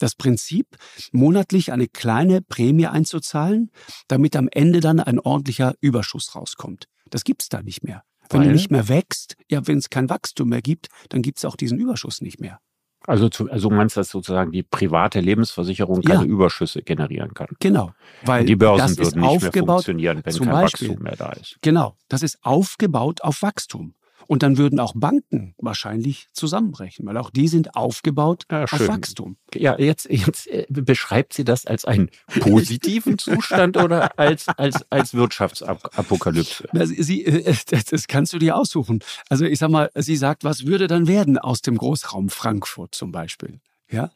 [0.00, 0.66] Das Prinzip,
[1.12, 3.70] monatlich eine kleine Prämie einzuzahlen,
[4.08, 6.86] damit am Ende dann ein ordentlicher Überschuss rauskommt.
[7.10, 8.02] Das gibt's da nicht mehr.
[8.30, 8.48] Wenn Weil?
[8.48, 11.78] du nicht mehr wächst, ja, wenn es kein Wachstum mehr gibt, dann gibt's auch diesen
[11.78, 12.60] Überschuss nicht mehr.
[13.06, 16.26] Also, zu, also meinst du, dass sozusagen die private Lebensversicherung keine ja.
[16.26, 17.48] Überschüsse generieren kann?
[17.58, 17.92] Genau.
[18.24, 21.56] Weil die Börsen würden nicht mehr funktionieren, wenn kein Beispiel, Wachstum mehr da ist.
[21.62, 21.96] Genau.
[22.08, 23.94] Das ist aufgebaut auf Wachstum.
[24.30, 29.36] Und dann würden auch Banken wahrscheinlich zusammenbrechen, weil auch die sind aufgebaut ja, auf Wachstum.
[29.56, 35.14] Ja, jetzt, jetzt äh, beschreibt sie das als einen positiven Zustand oder als, als, als
[35.14, 36.68] Wirtschaftsapokalypse?
[36.84, 37.56] Sie, äh,
[37.90, 39.00] das kannst du dir aussuchen.
[39.28, 43.10] Also ich sag mal, sie sagt, was würde dann werden aus dem Großraum Frankfurt zum
[43.10, 43.58] Beispiel?
[43.90, 44.12] Ja?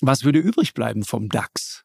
[0.00, 1.84] Was würde übrig bleiben vom DAX?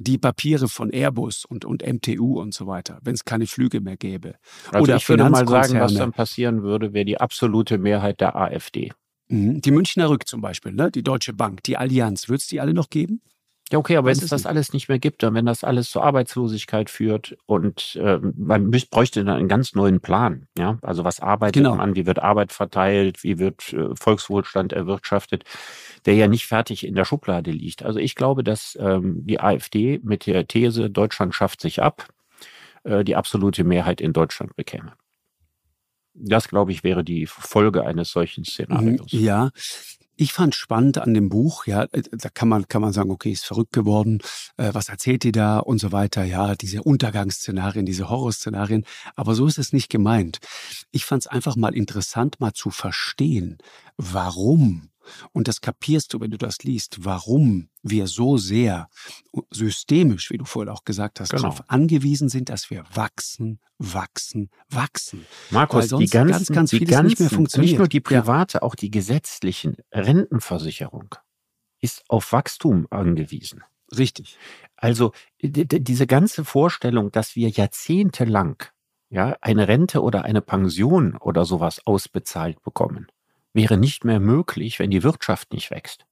[0.00, 3.96] Die Papiere von Airbus und, und MTU und so weiter, wenn es keine Flüge mehr
[3.96, 4.34] gäbe.
[4.70, 8.36] Also Oder ich würde mal sagen, was dann passieren würde, wäre die absolute Mehrheit der
[8.36, 8.92] AfD.
[9.28, 9.60] Mhm.
[9.60, 10.90] Die Münchner Rück zum Beispiel, ne?
[10.90, 13.20] die Deutsche Bank, die Allianz, wird es die alle noch geben?
[13.72, 16.02] Ja, okay, aber wenn es das alles nicht mehr gibt und wenn das alles zur
[16.02, 20.48] Arbeitslosigkeit führt und äh, man bräuchte dann einen ganz neuen Plan.
[20.58, 21.76] Ja, also was arbeitet genau.
[21.76, 25.44] man an, wie wird Arbeit verteilt, wie wird äh, Volkswohlstand erwirtschaftet,
[26.06, 27.82] der ja nicht fertig in der Schublade liegt.
[27.82, 32.08] Also ich glaube, dass ähm, die AfD mit der These, Deutschland schafft sich ab,
[32.84, 34.92] äh, die absolute Mehrheit in Deutschland bekäme.
[36.14, 39.12] Das, glaube ich, wäre die Folge eines solchen Szenarios.
[39.12, 39.50] Ja,
[40.20, 43.32] ich fand spannend an dem Buch, ja, äh, da kann man, kann man sagen, okay,
[43.32, 44.20] ist verrückt geworden,
[44.58, 48.84] äh, was erzählt die da und so weiter, ja, diese Untergangsszenarien, diese Horrorszenarien,
[49.16, 50.38] aber so ist es nicht gemeint.
[50.90, 53.56] Ich fand es einfach mal interessant, mal zu verstehen,
[53.96, 54.90] warum
[55.32, 58.88] und das kapierst du, wenn du das liest, warum wir so sehr
[59.50, 61.42] systemisch, wie du vorhin auch gesagt hast, genau.
[61.42, 65.26] darauf angewiesen sind, dass wir wachsen, wachsen, wachsen.
[65.50, 67.70] Markus, die ganzen, ganz, ganz die ganzen, nicht mehr funktioniert.
[67.70, 68.62] Nicht nur die private, ja.
[68.62, 71.14] auch die gesetzlichen Rentenversicherung
[71.80, 73.62] ist auf Wachstum angewiesen.
[73.96, 74.38] Richtig.
[74.76, 78.62] Also diese ganze Vorstellung, dass wir jahrzehntelang
[79.10, 83.08] ja, eine Rente oder eine Pension oder sowas ausbezahlt bekommen,
[83.52, 86.06] wäre nicht mehr möglich, wenn die Wirtschaft nicht wächst.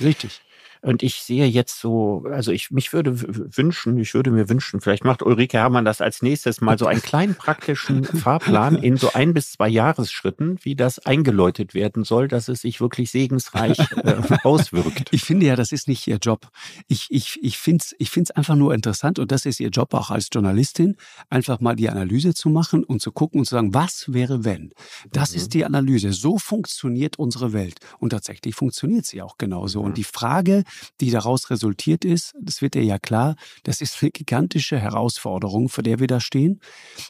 [0.00, 0.42] Richtig.
[0.82, 3.12] Und ich sehe jetzt so, also ich mich würde
[3.56, 7.02] wünschen, ich würde mir wünschen, vielleicht macht Ulrike Herrmann das als nächstes mal so einen
[7.02, 12.48] kleinen praktischen Fahrplan in so ein bis zwei Jahresschritten, wie das eingeläutet werden soll, dass
[12.48, 15.08] es sich wirklich segensreich äh, auswirkt.
[15.12, 16.48] Ich finde ja, das ist nicht ihr Job.
[16.86, 19.94] Ich, ich, ich finde es ich find's einfach nur interessant und das ist ihr Job
[19.94, 20.96] auch als Journalistin,
[21.30, 24.72] einfach mal die Analyse zu machen und zu gucken und zu sagen, was wäre wenn?
[25.12, 25.36] Das mhm.
[25.36, 26.12] ist die Analyse.
[26.12, 27.78] So funktioniert unsere Welt.
[27.98, 29.80] Und tatsächlich funktioniert sie auch genauso.
[29.80, 29.86] Mhm.
[29.86, 30.64] Und die Frage,
[31.00, 35.82] die daraus resultiert ist, das wird dir ja klar, das ist eine gigantische Herausforderung, vor
[35.82, 36.60] der wir da stehen.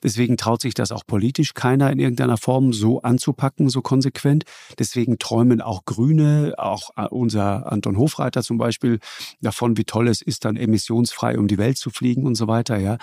[0.02, 4.44] Deswegen traut sich das auch politisch keiner in irgendeiner Form so anzupacken, so konsequent.
[4.78, 8.98] Deswegen träumen auch Grüne, auch äh, unser Anton Hofreiter zum Beispiel,
[9.40, 12.78] davon, wie toll es ist, dann emissionsfrei um die Welt zu fliegen und so weiter,
[12.78, 12.98] ja.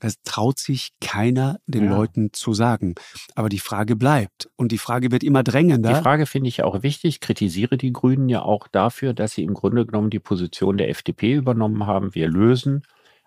[0.00, 1.96] Das traut sich keiner den ja.
[1.96, 2.94] Leuten zu sagen.
[3.34, 4.48] Aber die Frage bleibt.
[4.56, 5.94] Und die Frage wird immer drängender.
[5.94, 7.20] Die Frage finde ich auch wichtig.
[7.20, 11.34] Kritisiere die Grünen ja auch dafür, dass sie im Grunde genommen die Position der FDP
[11.34, 12.14] übernommen haben.
[12.14, 12.82] Wir lösen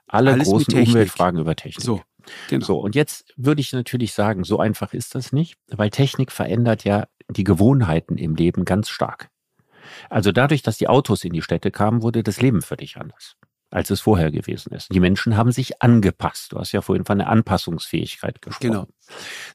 [0.07, 1.83] alle Alles großen Umweltfragen über Technik.
[1.83, 2.01] So.
[2.49, 2.65] Genau.
[2.65, 6.83] So, und jetzt würde ich natürlich sagen, so einfach ist das nicht, weil Technik verändert
[6.83, 9.29] ja die Gewohnheiten im Leben ganz stark.
[10.09, 13.35] Also dadurch, dass die Autos in die Städte kamen, wurde das Leben für dich anders
[13.71, 14.93] als es vorher gewesen ist.
[14.93, 16.53] Die Menschen haben sich angepasst.
[16.53, 18.71] Du hast ja vorhin von der Anpassungsfähigkeit gesprochen.
[18.71, 18.87] Genau.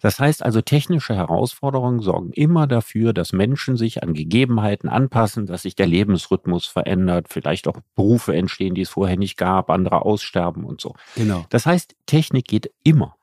[0.00, 5.62] Das heißt also, technische Herausforderungen sorgen immer dafür, dass Menschen sich an Gegebenheiten anpassen, dass
[5.62, 10.64] sich der Lebensrhythmus verändert, vielleicht auch Berufe entstehen, die es vorher nicht gab, andere aussterben
[10.64, 10.94] und so.
[11.16, 11.44] Genau.
[11.50, 13.16] Das heißt, Technik geht immer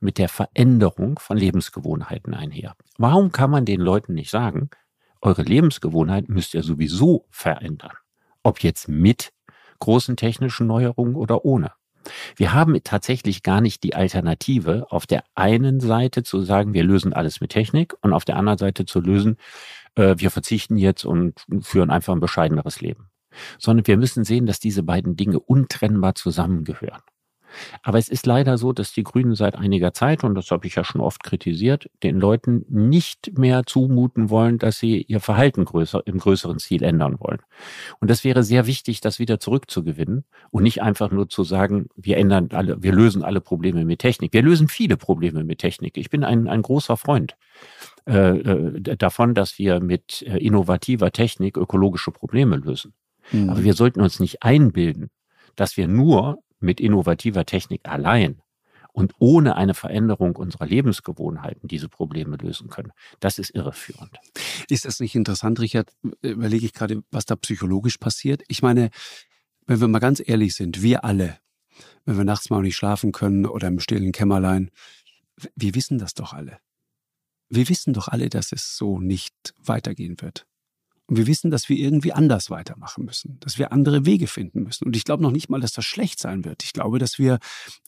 [0.00, 2.76] mit der Veränderung von Lebensgewohnheiten einher.
[2.98, 4.70] Warum kann man den Leuten nicht sagen,
[5.20, 7.92] eure Lebensgewohnheiten müsst ihr sowieso verändern?
[8.42, 9.32] Ob jetzt mit
[9.78, 11.72] großen technischen Neuerungen oder ohne.
[12.36, 17.12] Wir haben tatsächlich gar nicht die Alternative, auf der einen Seite zu sagen, wir lösen
[17.12, 19.36] alles mit Technik und auf der anderen Seite zu lösen,
[19.96, 23.10] äh, wir verzichten jetzt und führen einfach ein bescheideneres Leben.
[23.58, 27.02] Sondern wir müssen sehen, dass diese beiden Dinge untrennbar zusammengehören.
[27.82, 30.74] Aber es ist leider so, dass die Grünen seit einiger Zeit, und das habe ich
[30.74, 36.02] ja schon oft kritisiert, den Leuten nicht mehr zumuten wollen, dass sie ihr Verhalten größer,
[36.06, 37.40] im größeren Ziel ändern wollen.
[38.00, 42.16] Und das wäre sehr wichtig, das wieder zurückzugewinnen und nicht einfach nur zu sagen, wir
[42.16, 44.32] ändern alle, wir lösen alle Probleme mit Technik.
[44.32, 45.96] Wir lösen viele Probleme mit Technik.
[45.96, 47.36] Ich bin ein, ein großer Freund
[48.06, 52.92] äh, äh davon, dass wir mit äh, innovativer Technik ökologische Probleme lösen.
[53.32, 53.50] Mhm.
[53.50, 55.10] Aber wir sollten uns nicht einbilden,
[55.56, 58.42] dass wir nur mit innovativer Technik allein
[58.96, 62.92] und ohne eine Veränderung unserer Lebensgewohnheiten diese Probleme lösen können.
[63.20, 64.16] Das ist irreführend.
[64.70, 65.92] Ist das nicht interessant, Richard?
[66.22, 68.42] Überlege ich gerade, was da psychologisch passiert.
[68.48, 68.88] Ich meine,
[69.66, 71.38] wenn wir mal ganz ehrlich sind, wir alle,
[72.06, 74.70] wenn wir nachts mal nicht schlafen können oder im stillen Kämmerlein,
[75.54, 76.58] wir wissen das doch alle.
[77.50, 80.46] Wir wissen doch alle, dass es so nicht weitergehen wird.
[81.08, 84.86] Und wir wissen, dass wir irgendwie anders weitermachen müssen, dass wir andere Wege finden müssen.
[84.86, 86.64] Und ich glaube noch nicht mal, dass das schlecht sein wird.
[86.64, 87.38] Ich glaube, dass wir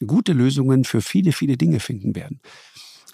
[0.06, 2.40] gute Lösungen für viele, viele Dinge finden werden.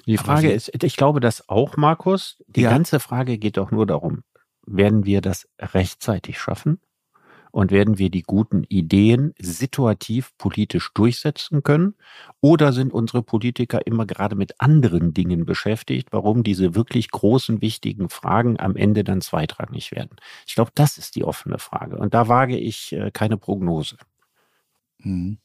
[0.07, 2.43] Die Frage ist, ich glaube das auch, Markus.
[2.47, 2.71] Die ja.
[2.71, 4.23] ganze Frage geht doch nur darum,
[4.67, 6.79] werden wir das rechtzeitig schaffen?
[7.55, 11.95] Und werden wir die guten Ideen situativ politisch durchsetzen können?
[12.41, 18.09] Oder sind unsere Politiker immer gerade mit anderen Dingen beschäftigt, warum diese wirklich großen, wichtigen
[18.09, 20.17] Fragen am Ende dann zweitrangig werden?
[20.49, 21.97] Ich glaube, das ist die offene Frage.
[21.97, 23.99] Und da wage ich äh, keine Prognose.
[24.99, 25.39] Mhm.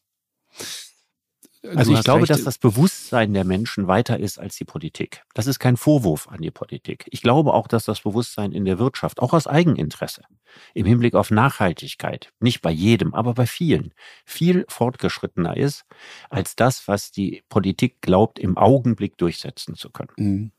[1.75, 2.31] Also ich glaube, recht.
[2.31, 5.23] dass das Bewusstsein der Menschen weiter ist als die Politik.
[5.35, 7.05] Das ist kein Vorwurf an die Politik.
[7.11, 10.23] Ich glaube auch, dass das Bewusstsein in der Wirtschaft, auch aus Eigeninteresse,
[10.73, 13.93] im Hinblick auf Nachhaltigkeit, nicht bei jedem, aber bei vielen,
[14.25, 15.85] viel fortgeschrittener ist
[16.29, 20.11] als das, was die Politik glaubt, im Augenblick durchsetzen zu können.
[20.17, 20.51] Mhm.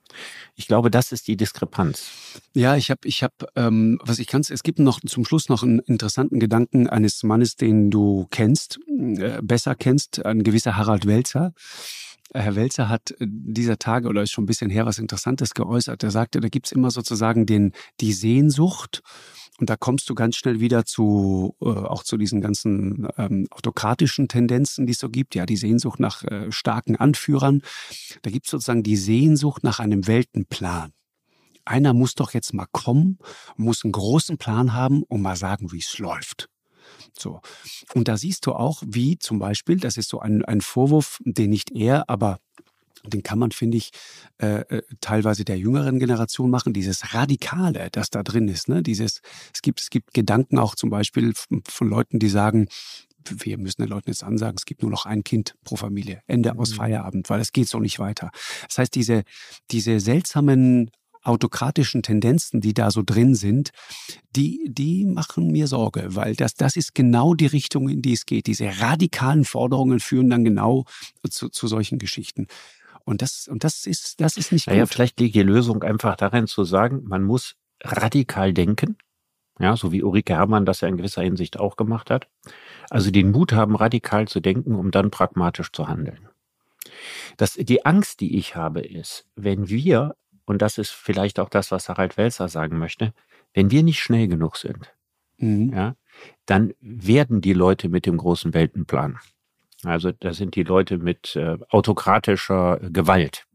[0.57, 2.11] Ich glaube, das ist die Diskrepanz.
[2.55, 5.63] Ja, ich habe, ich habe, ähm, was ich kann, es gibt noch zum Schluss noch
[5.63, 11.53] einen interessanten Gedanken eines Mannes, den du kennst, äh, besser kennst, ein gewisser Harald Welzer.
[12.33, 15.55] Äh, Herr Welzer hat äh, dieser Tage oder ist schon ein bisschen her was Interessantes
[15.55, 16.03] geäußert.
[16.03, 19.03] Er sagte, da gibt's immer sozusagen den, die Sehnsucht
[19.61, 24.27] und da kommst du ganz schnell wieder zu, äh, auch zu diesen ganzen ähm, autokratischen
[24.27, 25.35] Tendenzen, die es so gibt.
[25.35, 27.63] Ja, die Sehnsucht nach äh, starken Anführern.
[28.23, 30.93] Da gibt es sozusagen die Sehnsucht nach einem Weltenplan.
[31.67, 33.19] Einer muss doch jetzt mal kommen,
[33.57, 36.49] muss einen großen Plan haben und mal sagen, wie es läuft.
[37.19, 37.41] So.
[37.95, 41.51] Und da siehst du auch, wie zum Beispiel, das ist so ein, ein Vorwurf, den
[41.51, 42.39] nicht er, aber
[43.05, 43.91] den kann man, finde ich,
[44.39, 46.73] äh, äh, teilweise der jüngeren Generation machen.
[46.73, 48.69] Dieses Radikale, das da drin ist.
[48.69, 48.83] Ne?
[48.83, 49.23] Dieses,
[49.55, 51.33] es gibt, es gibt Gedanken auch zum Beispiel
[51.67, 52.69] von Leuten, die sagen,
[53.29, 56.23] wir müssen den Leuten jetzt ansagen, es gibt nur noch ein Kind pro Familie.
[56.27, 56.77] Ende aus mhm.
[56.77, 58.31] Feierabend, weil es geht so nicht weiter.
[58.67, 59.25] Das heißt, diese,
[59.71, 60.91] diese seltsamen
[61.23, 63.71] autokratischen Tendenzen, die da so drin sind,
[64.37, 68.27] die, die machen mir Sorge, weil das, das ist genau die Richtung, in die es
[68.27, 68.47] geht.
[68.47, 70.85] Diese radikalen Forderungen führen dann genau
[71.29, 72.47] zu, zu solchen Geschichten.
[73.05, 74.93] Und das, und das ist, das ist nicht naja, gut.
[74.93, 78.97] Vielleicht liegt die Lösung einfach darin zu sagen, man muss radikal denken.
[79.59, 82.29] Ja, so wie Ulrike Herrmann das ja in gewisser Hinsicht auch gemacht hat.
[82.89, 86.29] Also den Mut haben, radikal zu denken, um dann pragmatisch zu handeln.
[87.37, 91.71] Das, die Angst, die ich habe, ist, wenn wir, und das ist vielleicht auch das,
[91.71, 93.13] was Harald Welzer sagen möchte,
[93.53, 94.95] wenn wir nicht schnell genug sind,
[95.37, 95.73] mhm.
[95.75, 95.95] ja,
[96.47, 99.19] dann werden die Leute mit dem großen Weltenplan
[99.85, 103.47] also das sind die Leute mit äh, autokratischer Gewalt.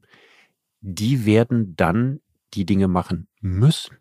[0.81, 2.21] Die werden dann
[2.53, 3.97] die Dinge machen müssen.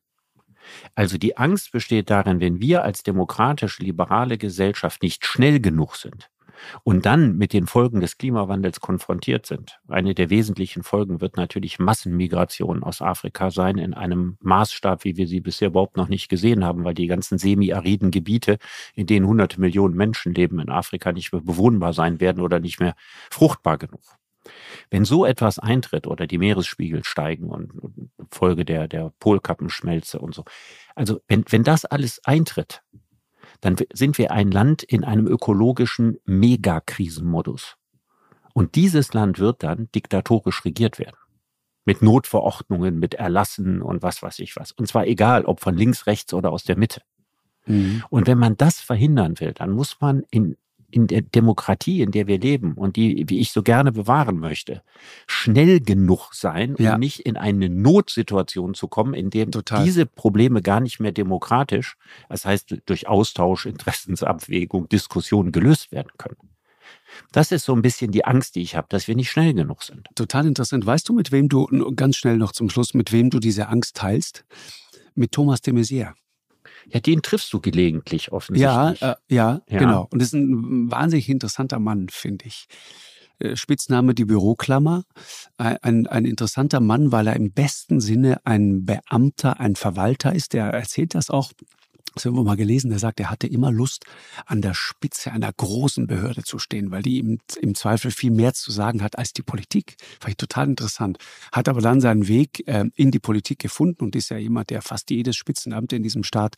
[0.94, 6.30] Also die Angst besteht darin, wenn wir als demokratisch-liberale Gesellschaft nicht schnell genug sind,
[6.82, 9.78] und dann mit den Folgen des Klimawandels konfrontiert sind.
[9.88, 15.26] Eine der wesentlichen Folgen wird natürlich Massenmigration aus Afrika sein, in einem Maßstab, wie wir
[15.26, 18.58] sie bisher überhaupt noch nicht gesehen haben, weil die ganzen semi-ariden Gebiete,
[18.94, 22.80] in denen hunderte Millionen Menschen leben, in Afrika nicht mehr bewohnbar sein werden oder nicht
[22.80, 22.94] mehr
[23.30, 24.02] fruchtbar genug.
[24.90, 30.34] Wenn so etwas eintritt oder die Meeresspiegel steigen und, und Folge der, der Polkappenschmelze und
[30.34, 30.44] so.
[30.94, 32.82] Also wenn, wenn das alles eintritt,
[33.64, 37.76] dann sind wir ein Land in einem ökologischen Megakrisenmodus.
[38.52, 41.16] Und dieses Land wird dann diktatorisch regiert werden.
[41.86, 44.72] Mit Notverordnungen, mit Erlassen und was weiß ich was.
[44.72, 47.00] Und zwar egal, ob von links, rechts oder aus der Mitte.
[47.64, 48.04] Mhm.
[48.10, 50.58] Und wenn man das verhindern will, dann muss man in
[50.94, 54.82] in der Demokratie, in der wir leben und die, wie ich so gerne bewahren möchte,
[55.26, 56.96] schnell genug sein, um ja.
[56.96, 59.84] nicht in eine Notsituation zu kommen, in dem Total.
[59.84, 61.96] diese Probleme gar nicht mehr demokratisch,
[62.28, 66.36] das heißt durch Austausch, Interessensabwägung, Diskussion gelöst werden können.
[67.32, 69.82] Das ist so ein bisschen die Angst, die ich habe, dass wir nicht schnell genug
[69.82, 70.06] sind.
[70.14, 70.86] Total interessant.
[70.86, 71.66] Weißt du, mit wem du,
[71.96, 74.44] ganz schnell noch zum Schluss, mit wem du diese Angst teilst?
[75.16, 76.14] Mit Thomas de Maizière.
[76.88, 79.00] Ja, den triffst du gelegentlich offensichtlich.
[79.00, 80.08] Ja, äh, ja, ja, genau.
[80.10, 82.66] Und das ist ein wahnsinnig interessanter Mann, finde ich.
[83.38, 85.04] Äh, Spitzname die Büroklammer.
[85.56, 90.52] Ein, ein interessanter Mann, weil er im besten Sinne ein Beamter, ein Verwalter ist.
[90.52, 91.52] Der erzählt das auch
[92.14, 94.04] das haben wir mal gelesen, der sagt, er hatte immer Lust,
[94.46, 98.54] an der Spitze einer großen Behörde zu stehen, weil die ihm im Zweifel viel mehr
[98.54, 99.96] zu sagen hat als die Politik.
[100.20, 101.18] Fand ich total interessant.
[101.52, 104.82] Hat aber dann seinen Weg äh, in die Politik gefunden und ist ja jemand, der
[104.82, 106.54] fast jedes Spitzenamt in diesem Staat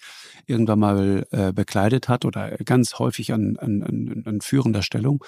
[0.46, 5.24] irgendwann mal äh, bekleidet hat oder ganz häufig an, an, an, an führender Stellung.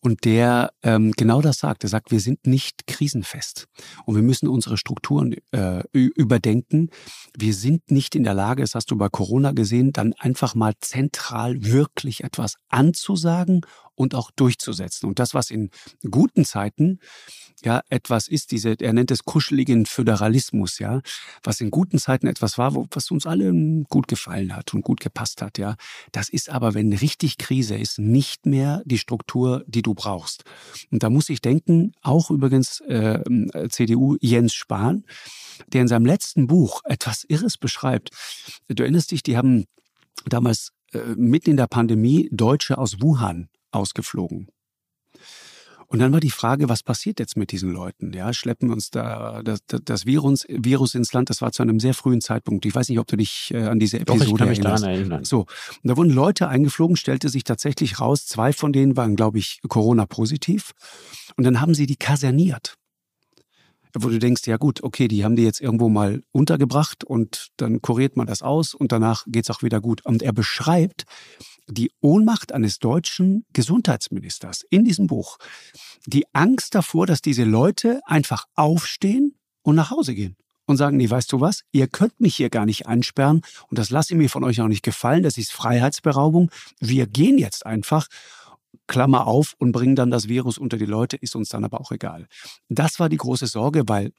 [0.00, 1.84] Und der ähm, genau das sagt.
[1.84, 3.66] Er sagt, wir sind nicht krisenfest
[4.04, 6.90] und wir müssen unsere Strukturen äh, überdenken.
[7.36, 10.74] Wir sind nicht in der Lage, das hast du bei Corona gesehen, dann einfach mal
[10.80, 13.62] zentral wirklich etwas anzusagen
[13.94, 15.08] und auch durchzusetzen.
[15.08, 15.70] Und das, was in
[16.10, 16.98] guten Zeiten
[17.62, 21.00] ja etwas ist, diese, er nennt es kuscheligen Föderalismus, ja,
[21.42, 25.00] was in guten Zeiten etwas war, wo, was uns allen gut gefallen hat und gut
[25.00, 25.76] gepasst hat, ja.
[26.12, 30.44] Das ist aber, wenn richtig Krise ist, nicht mehr die Struktur, die du brauchst.
[30.90, 33.20] Und da muss ich denken, auch übrigens äh,
[33.70, 35.04] CDU Jens Spahn,
[35.68, 38.10] der in seinem letzten Buch etwas Irres beschreibt.
[38.68, 39.64] Du erinnerst dich, die haben
[40.26, 44.48] damals äh, mitten in der Pandemie Deutsche aus Wuhan ausgeflogen.
[45.86, 48.12] Und dann war die Frage, was passiert jetzt mit diesen Leuten?
[48.12, 51.30] Ja, schleppen uns da das, das Virus, Virus ins Land?
[51.30, 52.66] Das war zu einem sehr frühen Zeitpunkt.
[52.66, 54.82] Ich weiß nicht, ob du dich äh, an diese Episode Doch, ich kann mich erinnerst.
[54.82, 55.24] Daran erinnern.
[55.24, 55.48] So, und
[55.84, 60.72] da wurden Leute eingeflogen, stellte sich tatsächlich raus, zwei von denen waren, glaube ich, Corona-positiv.
[61.36, 62.76] Und dann haben sie die kaserniert
[63.96, 67.80] wo du denkst, ja gut, okay, die haben die jetzt irgendwo mal untergebracht und dann
[67.80, 70.04] kuriert man das aus und danach geht's auch wieder gut.
[70.04, 71.04] Und er beschreibt
[71.68, 75.38] die Ohnmacht eines deutschen Gesundheitsministers in diesem Buch.
[76.06, 80.36] Die Angst davor, dass diese Leute einfach aufstehen und nach Hause gehen
[80.66, 83.90] und sagen, nee, weißt du was, ihr könnt mich hier gar nicht einsperren und das
[83.90, 86.50] lasse ich mir von euch auch nicht gefallen, das ist Freiheitsberaubung.
[86.80, 88.08] Wir gehen jetzt einfach
[88.86, 91.92] Klammer auf und bringen dann das Virus unter die Leute, ist uns dann aber auch
[91.92, 92.26] egal.
[92.68, 94.12] Das war die große Sorge, weil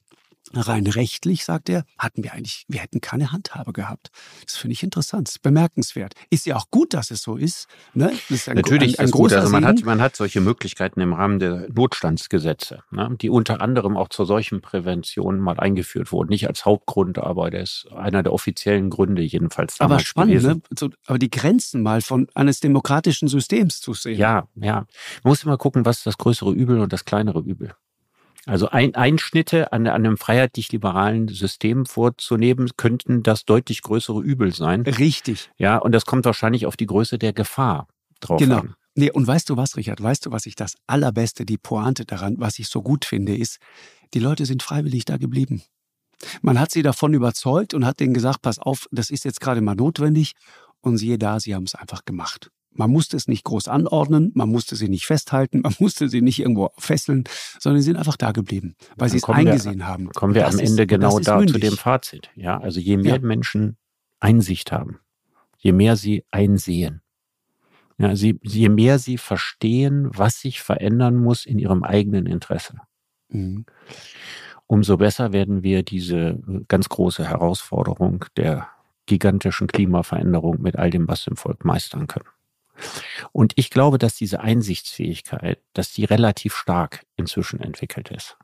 [0.53, 4.11] Rein rechtlich, sagt er, hatten wir eigentlich, wir hätten keine Handhabe gehabt.
[4.45, 6.13] Das finde ich interessant, bemerkenswert.
[6.29, 7.67] Ist ja auch gut, dass es so ist.
[7.93, 8.11] Ne?
[8.29, 9.33] ist ein, Natürlich ein, ein ist gut.
[9.33, 13.15] Also man hat, man hat solche Möglichkeiten im Rahmen der Notstandsgesetze, ne?
[13.19, 16.29] die unter anderem auch zur solchen Prävention mal eingeführt wurden.
[16.29, 19.79] Nicht als Hauptgrund, aber das ist einer der offiziellen Gründe jedenfalls.
[19.79, 20.61] Aber spannend, gewesen.
[20.79, 20.89] ne?
[21.07, 24.19] Aber die Grenzen mal von eines demokratischen Systems zu sehen.
[24.19, 24.85] Ja, ja.
[25.23, 27.73] Man muss immer gucken, was ist das größere Übel und das kleinere Übel.
[28.45, 34.81] Also ein, Einschnitte an, an einem freiheitlich-liberalen System vorzunehmen, könnten das deutlich größere Übel sein.
[34.81, 35.49] Richtig.
[35.57, 37.87] Ja, und das kommt wahrscheinlich auf die Größe der Gefahr
[38.19, 38.59] drauf genau.
[38.59, 38.75] an.
[38.93, 40.01] Nee, und weißt du was, Richard?
[40.01, 43.57] Weißt du, was ich das allerbeste, die Pointe daran, was ich so gut finde, ist,
[44.13, 45.63] die Leute sind freiwillig da geblieben.
[46.41, 49.61] Man hat sie davon überzeugt und hat denen gesagt, pass auf, das ist jetzt gerade
[49.61, 50.33] mal notwendig.
[50.81, 52.51] Und siehe da, sie haben es einfach gemacht.
[52.77, 56.39] Man musste es nicht groß anordnen, man musste sie nicht festhalten, man musste sie nicht
[56.39, 57.23] irgendwo fesseln,
[57.59, 60.09] sondern sie sind einfach da geblieben, weil sie es eingesehen wir, haben.
[60.11, 61.53] Kommen wir am Ende ist, genau da mündig.
[61.53, 62.29] zu dem Fazit.
[62.35, 63.21] Ja, also je mehr ja.
[63.21, 63.77] Menschen
[64.19, 64.99] Einsicht haben,
[65.57, 67.01] je mehr sie einsehen,
[67.97, 72.81] ja, sie, je mehr sie verstehen, was sich verändern muss in ihrem eigenen Interesse,
[73.29, 73.65] mhm.
[74.67, 78.67] umso besser werden wir diese ganz große Herausforderung der
[79.05, 82.25] gigantischen Klimaveränderung mit all dem, was im Volk meistern können.
[83.31, 88.37] Und ich glaube, dass diese Einsichtsfähigkeit, dass die relativ stark inzwischen entwickelt ist.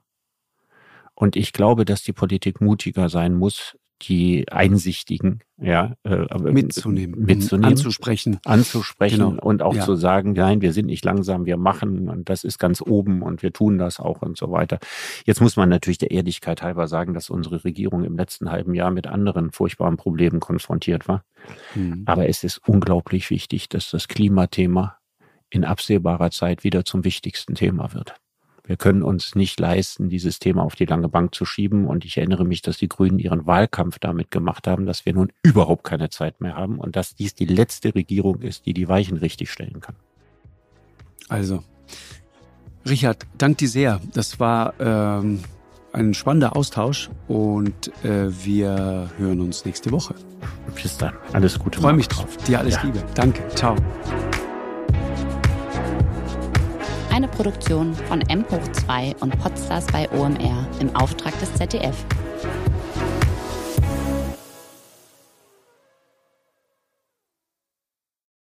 [1.14, 3.78] Und ich glaube, dass die Politik mutiger sein muss,
[4.08, 9.41] die Einsichtigen ja, äh, mitzunehmen, mitzunehmen, anzusprechen, anzusprechen genau.
[9.41, 9.86] und auch ja.
[9.86, 13.43] zu sagen, nein, wir sind nicht langsam, wir machen und das ist ganz oben und
[13.43, 14.80] wir tun das auch und so weiter.
[15.26, 18.91] Jetzt muss man natürlich der Ehrlichkeit halber sagen, dass unsere Regierung im letzten halben Jahr
[18.91, 21.24] mit anderen furchtbaren Problemen konfrontiert war.
[21.76, 22.04] Mhm.
[22.06, 24.97] Aber es ist unglaublich wichtig, dass das Klimathema
[25.49, 28.16] in absehbarer Zeit wieder zum wichtigsten Thema wird.
[28.64, 31.88] Wir können uns nicht leisten, dieses Thema auf die lange Bank zu schieben.
[31.88, 35.32] Und ich erinnere mich, dass die Grünen ihren Wahlkampf damit gemacht haben, dass wir nun
[35.43, 39.18] überhaupt keine Zeit mehr haben und dass dies die letzte Regierung ist, die die Weichen
[39.18, 39.95] richtig stellen kann.
[41.28, 41.64] Also,
[42.88, 44.01] Richard, danke dir sehr.
[44.14, 45.39] Das war ähm,
[45.93, 50.16] ein spannender Austausch und äh, wir hören uns nächste Woche.
[50.76, 51.14] Bis dann.
[51.34, 51.80] Alles Gute.
[51.80, 52.38] Freue mich drauf.
[52.47, 52.84] Dir alles ja.
[52.84, 53.03] Liebe.
[53.14, 53.41] Danke.
[53.55, 53.76] Ciao.
[57.14, 62.05] Eine Produktion von M hoch 2 und Podstars bei OMR im Auftrag des ZDF.